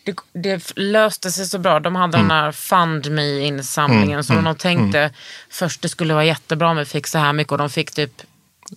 [0.06, 1.80] Det, det löste sig så bra.
[1.80, 2.28] De hade Mm.
[2.28, 5.10] den här Fund Me-insamlingen som de tänkte
[5.50, 8.12] först det skulle vara jättebra om vi fick så här mycket och de fick typ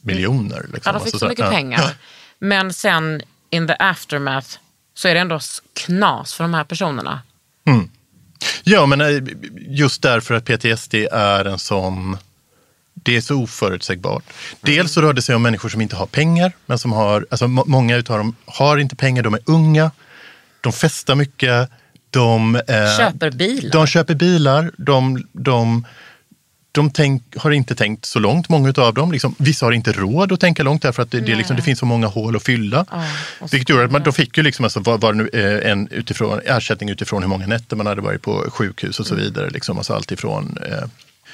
[0.01, 0.61] Miljoner.
[0.73, 0.81] Liksom.
[0.85, 1.51] Ja, de fick Alltså så mycket ja.
[1.51, 1.95] pengar.
[2.39, 4.47] Men sen in the aftermath
[4.93, 5.39] så är det ändå
[5.73, 7.21] knas för de här personerna.
[8.63, 9.07] Ja, men eh,
[9.67, 12.17] just därför att PTSD är en sån
[12.93, 14.23] Det är så oförutsägbart.
[14.61, 17.47] Dels så rör det sig om människor som inte har pengar, men som har, alltså
[17.47, 19.91] må- många utav dem har inte pengar, de är unga,
[20.61, 21.69] de festar mycket,
[22.09, 23.71] de, eh, Köper bilar.
[23.71, 25.85] de köper bilar, de, de,
[26.71, 29.11] de tänk, har inte tänkt så långt, många av dem.
[29.11, 31.79] Liksom, vissa har inte råd att tänka långt därför att det, det, liksom, det finns
[31.79, 32.85] så många hål att fylla.
[33.39, 35.87] och Vilket gjorde att man, de fick ju liksom, alltså, var, var nu, eh, en
[35.87, 39.49] utifrån, ersättning utifrån hur många nätter man hade varit på sjukhus och så vidare.
[39.49, 40.83] Liksom, alltså allt ifrån eh,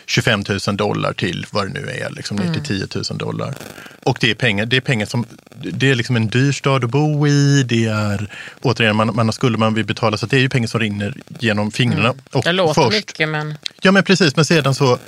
[0.05, 3.55] 25 000 dollar till vad det nu är, liksom, ner till 10 000 dollar.
[4.03, 5.25] Och det är pengar, det är pengar som,
[5.61, 8.29] det är liksom en dyr stad att bo i, det är,
[8.61, 11.13] återigen, man, man har skulder man vill betala, så det är ju pengar som rinner
[11.39, 12.13] genom fingrarna.
[12.31, 13.57] Och Det låter först, mycket men...
[13.81, 14.99] Ja men precis, men sedan så,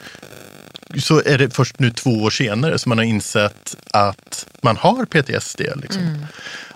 [0.99, 5.05] så är det först nu två år senare som man har insett att man har
[5.05, 5.61] PTSD.
[5.75, 6.25] Liksom.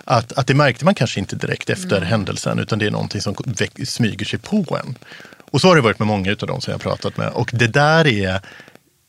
[0.04, 3.34] Att, att det märkte man kanske inte direkt efter händelsen utan det är någonting som
[3.84, 4.94] smyger sig på en.
[5.52, 7.28] Och så har det varit med många av dem som jag har pratat med.
[7.28, 8.40] Och det där är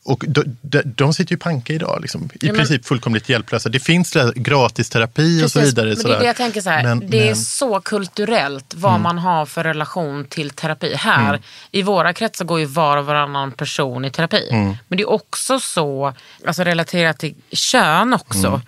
[0.06, 3.68] och de, de, de sitter ju panka idag, liksom, i Ja, men- princip fullkomligt hjälplösa.
[3.68, 5.94] Det finns gratis terapi och så Precis, vidare.
[5.96, 9.00] Men det är det jag tänker så här, Men- det är men- så kulturellt vad
[9.00, 10.94] man har för relation till terapi.
[10.94, 11.40] Här
[11.70, 14.48] i våra kretsar går ju var och varannan person i terapi.
[14.88, 16.14] Men det är också så,
[16.46, 18.62] alltså relaterat till kön också.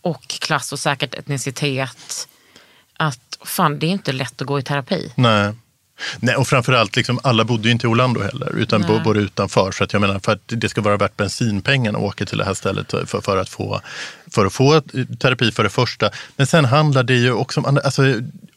[0.00, 2.28] Och klass och säkert etnicitet.
[2.96, 5.12] Att fan det är inte lätt att gå i terapi.
[5.16, 5.52] Nej.
[6.20, 9.72] Nej, och framförallt, liksom, alla bodde ju inte i Orlando heller, utan bo- både utanför.
[9.72, 12.44] Så att jag menar, för att det ska vara värt bensinpengen att åka till det
[12.44, 13.80] här stället för, för, att, få,
[14.30, 14.80] för att få
[15.18, 16.10] terapi för det första.
[16.36, 18.02] Men sen handlar det ju också om, alltså,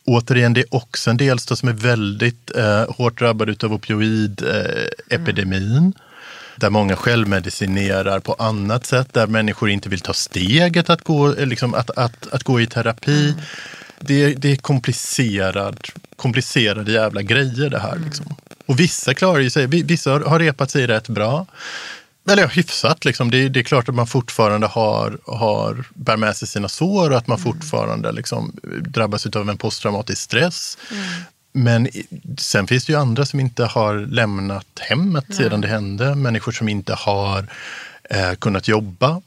[0.05, 5.93] återigen, det är också en delstat som är väldigt eh, hårt drabbad av opioidepidemin.
[6.57, 11.45] Där många självmedicinerar på annat sätt, där människor inte vill ta steget att gå, eh,
[11.47, 13.33] liksom, att, att, att gå i terapi.
[14.07, 15.79] Det, är- det är komplicerad,
[16.15, 17.95] komplicerade jävla grejer det här.
[18.05, 18.35] Liksom.
[18.65, 21.45] Och vissa klarar ju sig, vi- vissa har, repat sig rätt bra.
[22.29, 23.05] Eller ja, hyfsat.
[23.05, 23.31] Liksom.
[23.31, 27.11] Det, är- det är klart att man fortfarande har, har, bär med sig sina sår
[27.11, 28.51] och att man fortfarande liksom,
[28.81, 30.77] drabbas av en posttraumatisk stress.
[31.53, 36.15] Men i- sen finns det ju andra som inte har lämnat hemmet sedan det hände.
[36.15, 37.47] Människor som inte har
[38.09, 39.21] eh, kunnat jobba.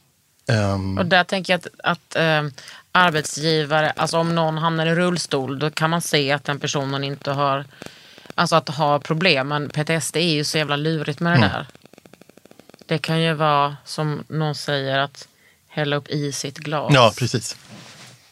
[0.47, 2.43] Ehm, Och där tänker jag att, att eh,
[2.91, 7.31] arbetsgivare, alltså om någon hamnar i rullstol då kan man se att den personen inte
[7.31, 7.65] har,
[8.35, 9.47] alltså att ha problem.
[9.47, 11.49] Men PTSD är ju så jävla lurigt med det Mm.
[11.49, 11.67] där.
[12.85, 15.27] Det kan ju vara som någon säger att
[15.67, 16.91] hälla upp is i sitt glas.
[16.93, 17.57] Ja, precis.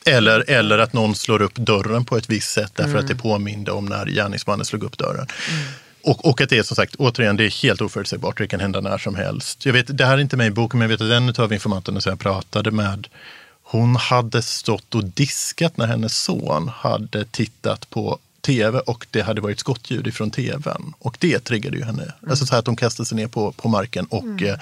[0.05, 3.71] Eller, eller att någon slår upp dörren på ett visst sätt därför att det påminde
[3.71, 5.27] om när gärningsmannen slog upp dörren.
[6.03, 8.37] Och, och att det är som sagt, återigen, det är helt oförutsägbart.
[8.37, 9.65] Det kan hända när som helst.
[9.65, 11.53] Jag vet, det här är inte med i boken, men jag vet att en av
[11.53, 13.07] informanterna som jag pratade med,
[13.69, 19.41] hon hade stått och diskat när hennes son hade tittat på tv och det hade
[19.41, 20.93] varit skottljud ifrån tvn.
[20.99, 22.13] Och det triggade ju henne.
[22.29, 24.59] Alltså så här att hon kastade sig ner på, på marken och eh,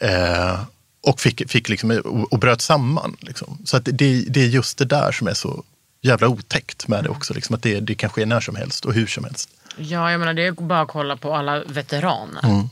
[0.00, 0.60] Eh,
[1.00, 3.16] och fick, fick liksom, och, och bröt samman.
[3.20, 3.58] Liksom.
[3.64, 5.64] Så att det, det är just det där som är så
[6.02, 7.34] jävla otäckt med det också.
[7.34, 9.48] Liksom, att det, det kan ske när som helst och hur som helst.
[9.76, 12.68] Ja, jag menar det är bara att kolla på alla veteraner Mm.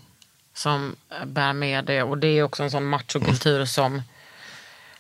[0.55, 0.97] som
[1.27, 2.03] bär med det.
[2.03, 4.03] Och det är också en sån machokultur som,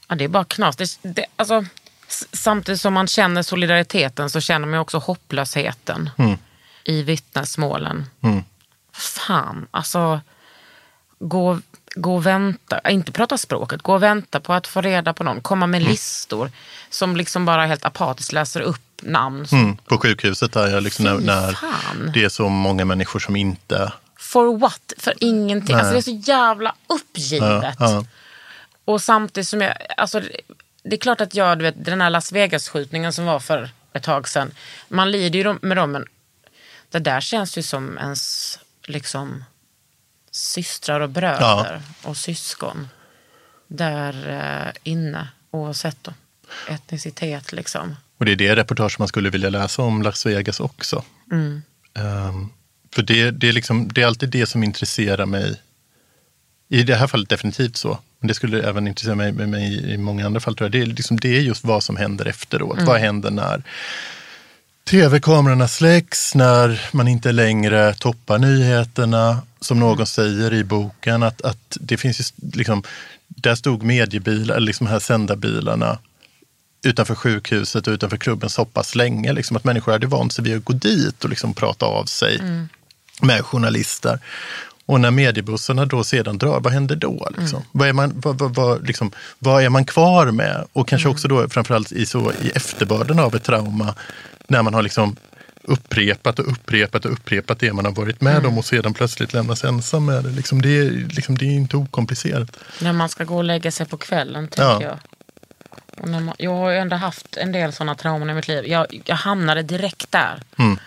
[0.09, 0.77] ja det är bara knas.
[0.77, 1.65] Det, det, alltså,
[2.33, 6.11] samtidigt som man känner solidariteten så känner man också hopplösheten
[6.85, 8.07] i vittnesmålen.
[8.93, 10.21] Fan, alltså
[11.19, 11.61] gå,
[11.95, 15.25] gå och vänta, äh, inte prata språket, gå och vänta på att få reda på
[15.25, 16.51] någon, komma med listor
[16.91, 19.47] som liksom bara helt apatiskt läser upp namn.
[19.53, 19.77] Mm.
[19.77, 21.57] På sjukhuset där jag liksom, när, när
[22.13, 23.93] det är så många människor som inte...
[24.17, 24.93] For what?
[24.99, 25.77] För ingenting.
[25.77, 25.81] Nej.
[25.81, 27.77] Alltså det är så jävla uppgivet.
[27.79, 28.05] Ja, ja.
[28.85, 30.21] Och samtidigt som jag, alltså
[30.83, 34.03] det- är klart att jag, du vet den här Las Vegas-skjutningen som var för ett
[34.03, 34.51] tag sedan.
[34.89, 36.05] Man lider ju med dem men
[36.91, 39.45] det där känns ju som ens liksom
[40.31, 42.89] systrar och bröder och syskon.
[43.69, 46.13] Där eh, inne oavsett då,
[46.69, 47.97] etnicitet liksom.
[48.19, 51.05] Och det är det reportage man skulle vilja läsa om Las Vegas också.
[51.33, 51.63] Mm.
[51.95, 52.49] Ehm,
[52.95, 55.61] för det, det, är liksom, det är alltid det som intresserar mig.
[56.69, 57.99] I det här fallet definitivt så.
[58.27, 60.57] Det skulle även intressera mig, mig i många andra fall.
[60.57, 60.73] Tror jag.
[60.73, 62.77] Det, är liksom, det är just vad som händer efteråt.
[62.77, 62.87] Mm.
[62.87, 63.63] Vad händer när
[64.85, 69.43] tv-kamerorna släcks, när man inte längre toppar nyheterna.
[69.61, 69.89] Som Mm.
[69.89, 72.83] någon säger i boken, att, att det finns ju liksom,
[73.29, 75.99] där stod mediebilar, eller liksom här sändarbilarna
[76.87, 79.33] utanför sjukhuset och utanför klubben så pass länge.
[79.33, 82.41] Liksom, att människor hade vant sig vid att gå dit och liksom prata av sig
[83.23, 84.19] med journalister.
[84.87, 87.29] Och när mediebussarna då sedan drar, vad händer då?
[87.39, 87.63] Liksom?
[87.73, 90.65] Vad, är man, vad, vad, vad, liksom, vad är man kvar med?
[90.73, 93.95] Och kanske också då framförallt i, så, i efterbörden av ett trauma,
[94.49, 95.17] när man har liksom
[95.63, 98.47] upprepat och upprepat och upprepat det man har varit med Mm.
[98.53, 100.31] om och sedan plötsligt lämnas ensam med det.
[100.31, 102.57] Liksom det, är, liksom, det är inte okomplicerat.
[102.83, 104.83] När man ska gå och lägga sig på kvällen, tänker Ja.
[104.83, 104.99] jag.
[106.03, 108.67] Och när man, jag har ju ändå haft en del sådana trauman i mitt liv.
[108.67, 110.43] Jag, jag hamnade direkt där.
[110.59, 110.79] Mm.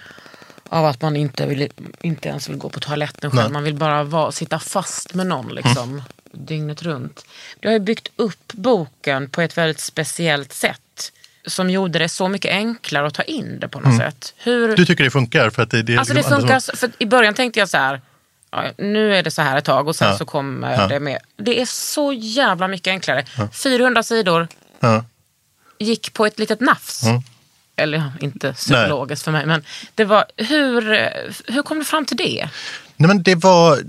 [0.69, 1.69] Av att man inte, vill,
[2.01, 3.43] inte ens vill gå på toaletten själv.
[3.43, 3.51] Nej.
[3.51, 6.01] Man vill bara vara, sitta fast med någon liksom,
[6.31, 7.25] dygnet runt.
[7.61, 11.11] Jag har ju byggt upp boken på ett väldigt speciellt sätt.
[11.45, 14.33] Som gjorde det så mycket enklare att ta in det på något sätt.
[14.37, 15.49] Hur, Du tycker det funkar?
[15.49, 18.01] För att det, det, Alltså det funkar, som- för i början tänkte jag så här,
[18.51, 20.17] ja, nu är det så här ett tag och sen Ja.
[20.17, 20.87] så kommer Ja.
[20.87, 21.17] det med.
[21.37, 23.25] Det är så jävla mycket enklare.
[23.53, 24.47] 400 sidor
[25.79, 27.01] gick på ett litet nafs.
[27.77, 27.89] Mm.
[27.89, 29.63] Eller inte psykologiskt för mig, men
[29.95, 30.81] det var, hur,
[31.51, 32.49] hur kom du fram till det?
[32.97, 33.79] Nej, men det var,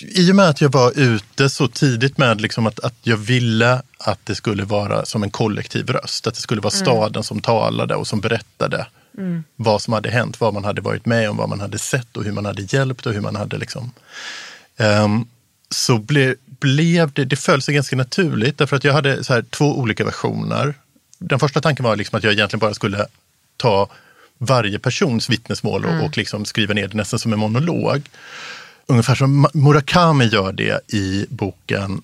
[0.00, 3.82] I och med att jag var ute så tidigt med liksom att, att jag ville
[3.98, 6.26] att det skulle vara som en kollektiv röst.
[6.26, 8.86] Att det skulle vara staden som talade och som berättade
[9.56, 12.24] vad som hade hänt, vad man hade varit med om, vad man hade sett och
[12.24, 13.92] hur man hade hjälpt och hur man hade liksom...
[14.76, 15.26] Ehm,
[15.70, 19.42] så ble, blev det, det föll sig ganska naturligt därför att jag hade så här,
[19.42, 20.74] två olika versioner.
[21.18, 23.06] Den första tanken var liksom att jag egentligen bara skulle
[23.58, 23.90] ta
[24.38, 28.02] varje persons vittnesmål och, och liksom skriva ner det nästan som en monolog.
[28.86, 32.02] Ungefär som Murakami gör det i boken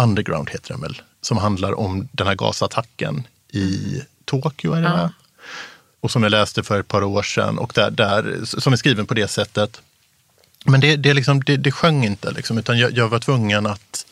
[0.00, 4.72] Underground, heter den väl, som handlar om den här gasattacken i Tokyo.
[4.72, 5.12] Är det va?
[6.00, 9.06] Och som jag läste för ett par år sedan och där, där, som är skriven
[9.06, 9.80] på det sättet.
[10.64, 14.06] Men det, det, liksom, det, det sjöng inte, liksom, utan jag, jag var tvungen att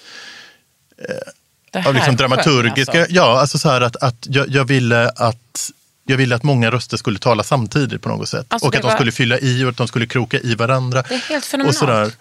[1.71, 3.15] det här av liksom sjöng dramaturgiska, alltså.
[3.15, 5.71] ja, alltså så här att, att jag, jag, ville att
[6.05, 8.47] jag ville att många röster skulle tala samtidigt på något sätt.
[8.49, 11.03] Alltså, och att de var- skulle fylla i och att de skulle kroka i varandra.
[11.09, 11.77] Det är helt och fenomenalt.
[11.79, 12.13] sådär.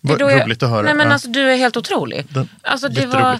[0.00, 0.82] Det är då jag- roligt att höra.
[0.82, 1.12] Nej, men ja.
[1.12, 2.26] alltså, du är helt otrolig.
[2.28, 3.38] Den- alltså, det, var,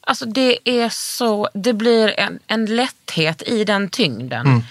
[0.00, 4.64] alltså, det är så, det blir en, en lätthet i den tyngden.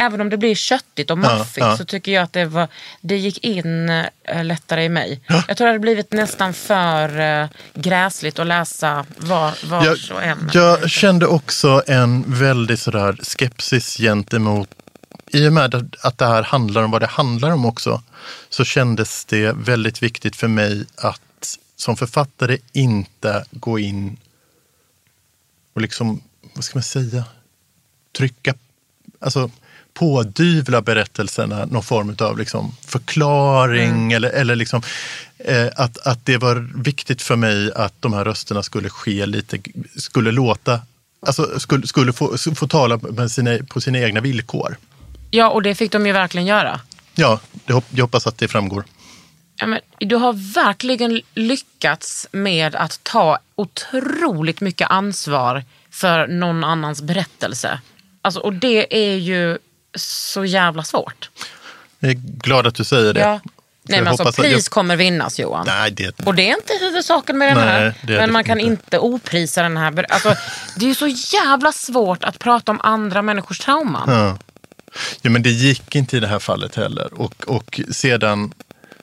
[0.00, 1.30] Även om det blir köttigt och Mm.
[1.30, 1.76] Ja, maffigt ja.
[1.76, 2.68] så tycker jag att det, var,
[3.00, 3.88] det gick in
[4.24, 5.20] eh, lättare i mig.
[5.26, 10.18] Jag tror det hade blivit nästan för eh, gräsligt att läsa var, var jag, så
[10.18, 10.50] en.
[10.52, 14.68] jag kände också en väldig sådär skepsis gentemot,
[15.32, 18.02] i och med att- att det här handlar om vad det handlar om också,
[18.48, 24.16] så kändes det väldigt viktigt för mig att som författare inte gå in
[25.74, 26.22] och liksom,
[26.54, 27.24] vad ska man säga,
[28.16, 28.54] trycka,
[29.20, 29.50] alltså
[29.94, 34.82] pådyvla berättelserna någon form av liksom förklaring eller, eller liksom,
[35.38, 39.58] eh, att, att det var viktigt för mig att de här rösterna skulle ske lite,
[39.96, 40.80] skulle låta,
[41.26, 44.76] alltså skulle, skulle få, få tala med sina, på sina egna villkor.
[45.30, 46.80] Ja, och det fick de ju verkligen göra.
[47.14, 48.84] Ja, det, jag hoppas att det framgår.
[49.56, 57.02] Ja, men, du har verkligen lyckats med att ta otroligt mycket ansvar för någon annans
[57.02, 57.80] berättelse.
[58.22, 59.58] Alltså, och det är ju
[59.94, 61.30] så jävla svårt.
[61.98, 63.20] Jag är glad att du säger det.
[63.20, 63.40] Ja.
[63.82, 65.66] Nej, men alltså, pris jag- kommer vinnas Johan.
[65.66, 68.18] Nej, det, Och det är inte huvudsaken med den Nej, här.
[68.18, 68.98] Men man kan inte.
[68.98, 70.06] oprisa den här.
[70.12, 70.34] Alltså,
[70.76, 74.08] det är ju så jävla svårt att prata om andra människors trauman.
[74.10, 74.38] Ja.
[75.22, 77.14] ja, men det gick inte i det här fallet heller.
[77.14, 78.52] Och, och sedan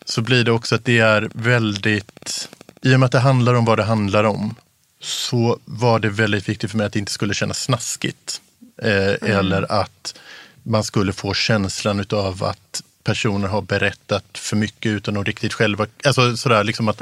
[0.05, 2.49] så blir det också att det är väldigt,
[2.81, 4.55] i och med att det handlar om vad det handlar om,
[5.01, 8.41] så var det väldigt viktigt för mig att det inte skulle kännas snaskigt.
[8.81, 10.19] Eh, Eller att
[10.67, 15.87] man skulle få känslan av att personer har berättat för mycket utan att riktigt själva...
[16.05, 17.01] Alltså sådär liksom att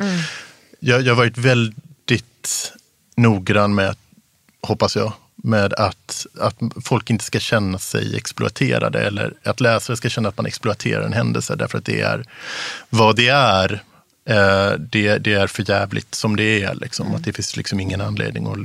[0.80, 2.74] jag, jag har varit väldigt
[3.16, 3.96] noggrann med,
[4.62, 6.56] hoppas jag, med att, att
[6.86, 11.14] folk inte ska känna sig exploaterade eller att läsare ska känna att man exploaterar en
[11.14, 12.26] händelse därför att det är
[12.90, 13.84] vad det är.
[14.30, 16.76] Eh, det, det är för jävligt som det är.
[16.76, 17.16] Liksom.
[17.16, 18.58] Att det finns liksom ingen anledning att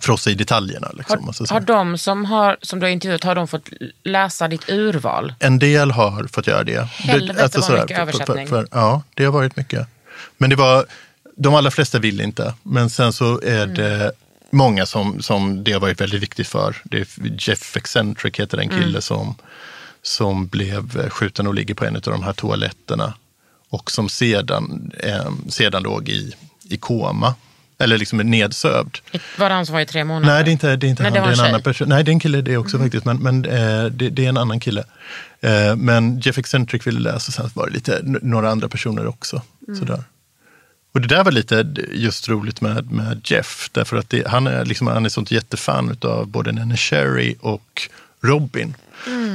[0.00, 0.90] frossa i detaljerna.
[0.94, 1.28] Liksom.
[1.28, 1.54] Alltså, så.
[1.54, 3.68] Har de som, har, som du har intervjuat, har de fått
[4.04, 5.34] läsa ditt urval?
[5.38, 6.84] En del har fått göra det.
[6.84, 8.48] Helvete Det- vad sådär, mycket översättning.
[8.70, 9.86] ja, det har varit mycket.
[10.36, 10.86] Men det var,
[11.36, 12.54] de allra flesta vill inte.
[12.62, 13.74] Men sen så är Mm.
[13.74, 14.12] det
[14.50, 16.76] många som, som det har varit väldigt viktigt för.
[16.84, 17.06] Det är
[17.48, 19.02] Jeff Eccentric heter den kille Mm.
[19.02, 19.34] som,
[20.02, 23.14] som blev skjuten och ligger på en av de här toaletterna.
[23.70, 26.34] Och som sedan, eh, sedan låg i,
[26.68, 27.34] i koma.
[27.78, 28.98] Eller liksom nedsövd.
[29.38, 30.34] Var det han som var i tre månader?
[30.34, 31.22] Nej, det är inte, det är inte Nej, han.
[31.22, 31.88] det Det, är en annan person.
[31.88, 33.04] Nej, det är en kille det också faktiskt.
[33.04, 34.84] Men, men eh, det, det är en annan kille.
[35.40, 39.42] Eh, men Jeff Eccentric ville läsa och sen var det lite några andra personer också.
[39.78, 40.04] Sådär.
[40.92, 43.70] Och det där var lite just roligt med, med Jeff.
[43.72, 47.88] Därför att det, han, är liksom, han är sånt jättefan av både Nene Cherry och
[48.22, 48.74] Robin.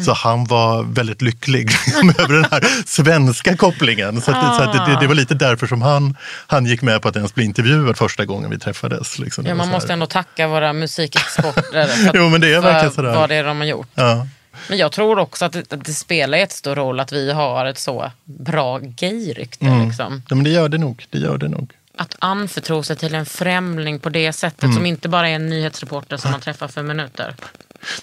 [0.05, 1.69] Så han var väldigt lycklig
[2.19, 4.21] över den här svenska kopplingen.
[4.21, 6.17] Så, att, så att det, det, var lite därför som han,
[6.47, 9.19] han gick med på att ens bli intervjuad första gången vi träffades.
[9.19, 9.45] Liksom.
[9.45, 13.15] Ja, man måste ändå tacka våra musikexporter för, Jo, men det är för verkligen sådär.
[13.15, 13.87] vad det är de har gjort.
[13.95, 14.27] Ja.
[14.69, 17.79] Men jag tror också att det, att det spelar jättestor roll att vi har ett
[17.79, 19.65] så bra gayrykte.
[19.65, 19.87] Mm.
[19.87, 20.21] Liksom.
[20.29, 21.05] Ja, men det gör det nog.
[21.09, 21.71] Det gör det nog.
[21.97, 24.75] Att anförtro sig till en främling på det sättet Mm.
[24.75, 27.35] som inte bara är en nyhetsreporter som man träffar för minuter.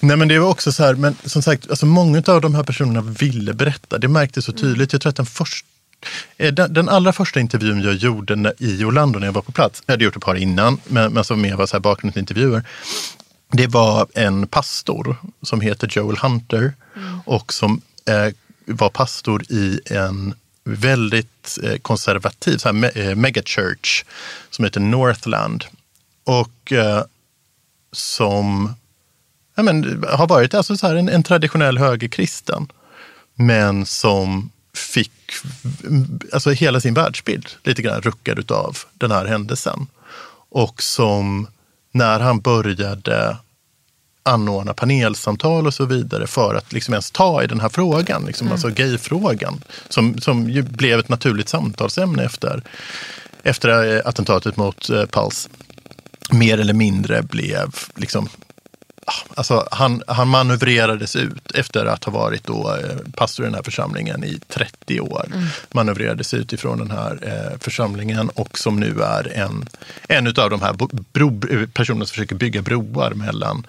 [0.01, 2.62] Nej men det var också så här, men som sagt, alltså många av de här
[2.62, 3.99] personerna ville berätta.
[3.99, 4.93] Det märktes så tydligt.
[4.93, 5.66] Jag tror att den första
[6.37, 9.53] eh, den, den allra första intervjun jag gjorde när, i Orlando när jag var på
[9.53, 12.62] plats, jag hade gjort ett par innan, men, men som mer var så här bakgrundsintervjuer.
[13.53, 16.74] Det var en pastor som heter Joel Hunter
[17.24, 18.35] och som eh,
[18.66, 24.05] var pastor i en väldigt eh, konservativ så här, me, eh, megachurch
[24.51, 25.64] som heter Northland.
[26.24, 27.03] Och eh,
[27.93, 28.74] som
[29.61, 32.68] ja, men, har varit alltså så här en, en traditionell högerkristen.
[33.34, 35.12] Men som fick
[36.32, 39.86] alltså hela sin världsbild lite grann ruckad av den här händelsen.
[40.50, 41.46] Och som
[41.92, 43.36] när han började
[44.22, 48.52] anordna panelsamtal och så vidare för att liksom ens ta i den här frågan, liksom,
[48.52, 52.62] alltså gayfrågan, som, som ju blev ett naturligt samtalsämne efter,
[53.42, 55.48] efter eh, attentatet mot eh, Pulse.
[56.30, 58.28] Mer eller mindre blev liksom
[59.34, 63.62] Alltså han, han manövrerades ut efter att ha varit då eh, pastor i den här
[63.62, 65.26] församlingen i 30 år.
[65.70, 69.68] Manövrerades ut ifrån den här eh, församlingen och som nu är en,
[70.08, 70.74] en av de här
[71.12, 71.40] bro,
[71.74, 73.66] personerna som försöker bygga broar mellan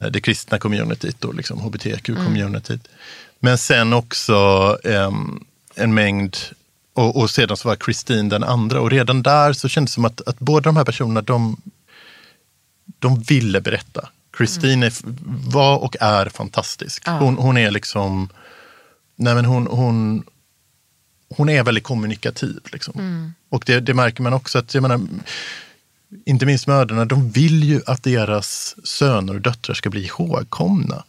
[0.00, 2.88] eh, det kristna communityt och liksom hbtq-communityt.
[3.40, 5.12] Men sen också eh,
[5.74, 6.36] en mängd
[6.94, 10.04] och, och sedan så var Christine den andra och redan där så kändes det som
[10.04, 11.56] att, att båda de här personerna de,
[12.98, 14.08] de ville berätta.
[14.38, 14.92] Christine är,
[15.50, 17.08] var och är fantastisk.
[17.08, 18.28] Hon, hon är liksom,
[19.16, 20.24] nej men hon, hon,
[21.36, 22.60] hon är väldigt kommunikativ.
[22.72, 23.34] Liksom.
[23.48, 25.00] Och det, det märker man också att, jag menar,
[26.24, 31.04] inte minst mödrarna, de vill ju att deras söner och döttrar ska bli ihågkomna.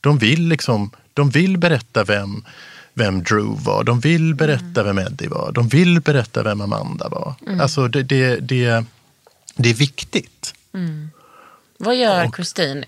[0.00, 2.44] De vill liksom, de vill berätta vem,
[2.94, 7.34] vem Drew var, de vill berätta vem Eddie var, de vill berätta vem Amanda var.
[7.60, 8.84] Alltså det, det, det,
[9.56, 10.54] det är viktigt.
[11.78, 12.84] Vad gör Kristin?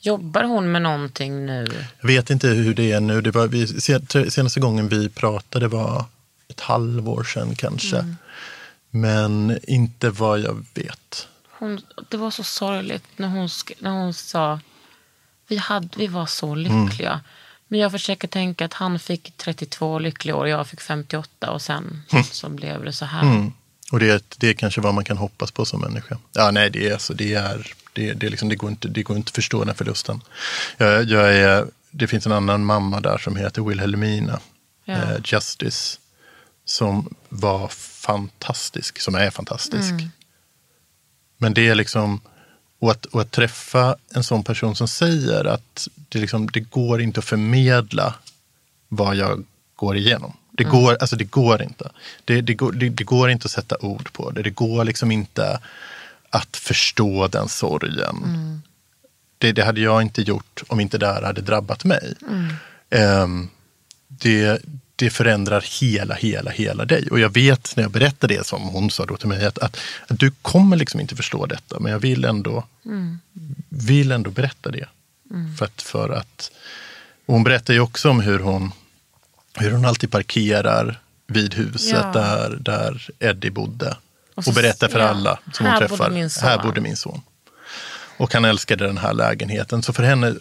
[0.00, 1.66] Jobbar hon med någonting nu?
[2.00, 3.20] Jag vet inte hur det är nu.
[3.20, 6.04] Det var, vi, sen- senaste gången vi pratade var
[6.48, 8.16] ett halvår sedan kanske.
[8.90, 11.28] Men inte vad jag vet.
[11.50, 13.48] Hon, det var så sorgligt när hon,
[13.78, 14.60] när hon sa
[15.48, 17.20] vi, hade, vi var så lyckliga.
[17.68, 21.62] Men jag försöker tänka att han fick 32 lyckliga år och jag fick 58 och
[21.62, 22.02] sen
[22.32, 23.22] så blev det så här.
[23.92, 26.18] Och det, det är kanske vad man kan hoppas på som människa.
[26.32, 27.66] Ja, nej, det är, alltså, det är,
[27.98, 30.20] det, det, liksom, det, går inte, det går inte att förstå den förlusten.
[30.76, 34.40] Jag, jag är, det finns en annan mamma där som heter Wilhelmina
[34.84, 34.94] Ja.
[34.94, 35.98] eh, Justice.
[36.64, 39.94] Som var fantastisk, som är fantastisk.
[41.38, 42.20] Men det är liksom,
[42.78, 47.00] och att, och att träffa en sån person som säger att det, liksom, det går
[47.00, 48.14] inte att förmedla
[48.88, 49.44] vad jag
[49.76, 50.32] går igenom.
[50.52, 51.90] Det, går, alltså det går inte.
[52.24, 54.42] Det, det, går, det, det går inte att sätta ord på det.
[54.42, 55.60] Det går liksom inte
[56.30, 58.16] att förstå den sorgen.
[59.38, 62.14] Det, det hade jag inte gjort om inte det här hade drabbat mig.
[62.90, 63.48] Ehm,
[64.08, 64.62] det,
[64.96, 67.08] det förändrar hela, hela, hela dig.
[67.10, 69.76] Och jag vet när jag berättar det som hon sa då till mig att, att,
[70.08, 71.80] att du kommer liksom inte förstå detta.
[71.80, 72.64] Men jag vill ändå,
[73.68, 74.88] vill ändå berätta det.
[75.58, 76.50] För att, för att
[77.26, 78.72] hon berättar ju också om hur hon,
[79.54, 82.12] hur hon alltid parkerar vid huset Ja.
[82.12, 83.96] där, där Eddie bodde.
[84.38, 85.08] Och, Och berättar för ja.
[85.08, 86.10] alla som hon träffar.
[86.10, 86.48] min son.
[86.48, 87.20] Här bodde min son.
[88.16, 89.82] Och han älskade den här lägenheten.
[89.82, 90.34] Så för henne,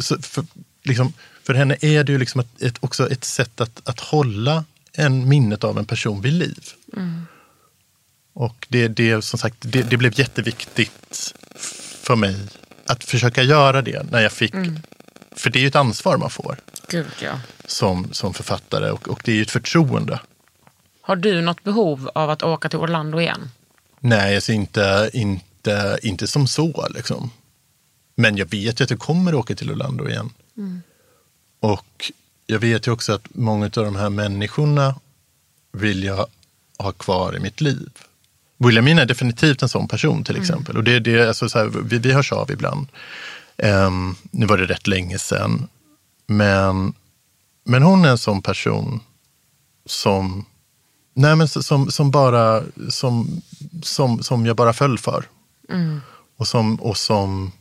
[0.00, 0.44] så för,
[0.82, 4.64] liksom, för henne är det ju liksom ett, ett, också ett sätt att, att hålla
[4.92, 6.68] en minnet av en person vid liv.
[8.32, 11.34] Och det, det, som sagt, det, det blev jätteviktigt
[12.02, 12.36] för mig
[12.86, 14.54] att försöka göra det när jag fick,
[15.36, 16.56] för det är ju ett ansvar man får
[16.88, 17.40] Gud ja.
[17.64, 20.20] som, som författare och, och det är ju ett förtroende.
[21.02, 23.50] Har du något behov av att åka till Orlando igen?
[24.00, 26.86] Nej, alltså inte, inte, inte som så.
[26.90, 27.30] Liksom.
[28.14, 30.30] Men jag vet ju att jag kommer åka till Orlando igen.
[31.60, 32.12] Och
[32.46, 34.94] jag vet ju också att många av de här människorna
[35.72, 36.26] vill jag
[36.78, 37.90] ha kvar i mitt liv.
[38.58, 40.76] Williamina är definitivt en sån person till exempel.
[40.76, 42.86] Och det, det, alltså så här, vi, vi hörs av ibland.
[43.56, 45.68] Ehm, nu var det rätt länge sedan.
[46.26, 46.94] Men,
[47.64, 49.00] men hon är en sån person
[49.86, 50.44] som
[51.14, 53.42] Nej, men som, som bara som,
[53.82, 55.24] som, som jag bara föll för.
[56.36, 57.52] Och som, och som,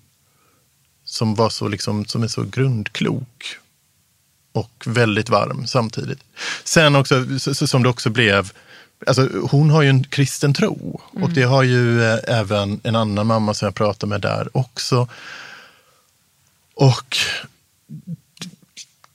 [1.06, 3.58] som var så liksom, som är så grundklok.
[4.54, 6.20] Och väldigt varm samtidigt.
[6.64, 8.52] Sen också, så, så, som det också blev,
[9.08, 11.02] alltså hon har ju en kristen tro.
[11.04, 15.08] Och det har ju eh, även en annan mamma som jag pratade med där också.
[16.76, 17.18] Och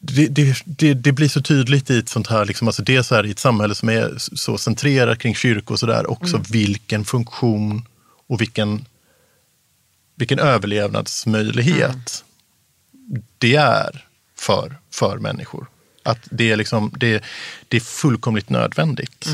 [0.07, 3.15] det, det, det, det blir så tydligt i ett sånt här, liksom, alltså det så
[3.15, 7.87] här i ett samhälle som är så centrerat kring kyrkor och sådär, också vilken funktion
[8.29, 8.87] och vilken,
[10.15, 12.25] vilken överlevnadsmöjlighet
[13.39, 14.05] det är
[14.39, 15.67] för, för människor.
[16.03, 17.25] Att det är, liksom, det,
[17.69, 19.29] det är fullkomligt nödvändigt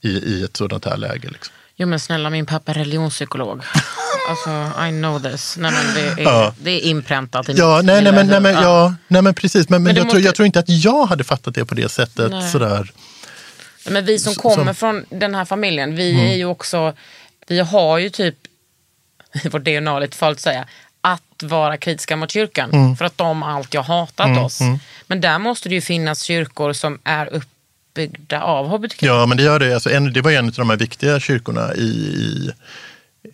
[0.00, 1.28] i, i ett sådant här läge.
[1.28, 1.54] Liksom.
[1.76, 3.62] Jo men snälla min pappa är religionspsykolog.
[4.28, 4.50] alltså
[4.86, 5.56] I know this.
[5.58, 6.54] Nej, men det, är, Ja.
[6.60, 9.68] det är inpräntat i Ja, mitt nej, nej, men, nej, men, ja, nej, men precis.
[9.68, 11.74] Men, men, Men jag, tror, måste- jag tror inte att jag hade fattat det på
[11.74, 12.30] det sättet.
[12.30, 12.50] Nej.
[12.50, 12.92] Sådär.
[13.90, 15.04] Men vi som kommer som- Mm.
[15.08, 16.92] från den här familjen, vi är ju också,
[17.46, 18.34] vi har ju typ,
[19.44, 20.66] i vårt DNA lite farligt att säga,
[21.00, 22.70] att vara kritiska mot kyrkan.
[22.72, 22.96] Mm.
[22.96, 24.58] För att de alltid har hatat oss.
[25.06, 29.02] Men där måste det ju finnas kyrkor som är uppbyggda av hbtq.
[29.02, 29.74] Ja, men det gör det.
[29.74, 32.50] Alltså, en, det var en av de här viktiga kyrkorna i, i,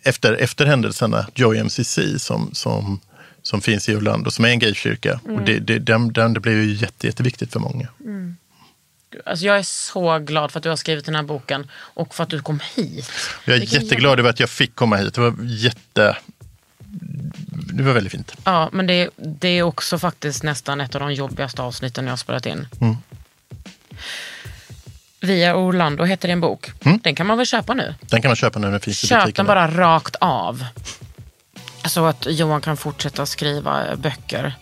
[0.03, 2.99] efter, efter händelserna, Joy MCC, som, som,
[3.41, 5.19] som finns i Orlando, som är en gaykyrka.
[5.23, 7.87] Och det, det, den, den, det blev ju jätte, jätteviktigt för många.
[9.25, 12.23] Alltså jag är så glad för att du har skrivit den här boken och för
[12.23, 13.11] att du kom hit.
[13.45, 15.13] Jag är Vilken jätteglad över att jag fick komma hit.
[15.13, 16.17] Det var jätte...
[17.73, 18.33] Det var väldigt fint.
[18.43, 22.17] Ja, men det, det är också faktiskt nästan ett av de jobbigaste avsnitten jag har
[22.17, 22.67] spelat in.
[22.81, 22.95] Mm.
[25.21, 26.71] Via Orlando heter din bok.
[27.03, 27.95] Den kan man väl köpa nu?
[28.01, 30.65] Den kan man köpa nu när den finns i Köp den bara rakt av.
[31.85, 34.53] Så att Johan kan fortsätta skriva böcker.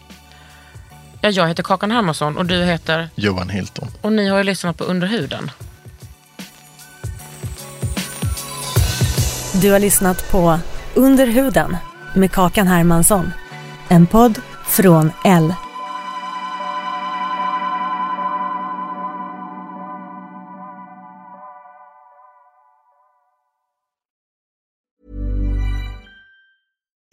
[1.21, 3.09] Ja, jag heter Kakan Hermansson och du heter...
[3.15, 3.87] Johan Hilton.
[4.01, 5.51] Och ni har ju lyssnat på Under huden.
[9.61, 10.59] Du har lyssnat på
[10.93, 11.77] Under huden
[12.15, 13.31] med Kakan Hermansson.
[13.89, 15.53] En podd från L.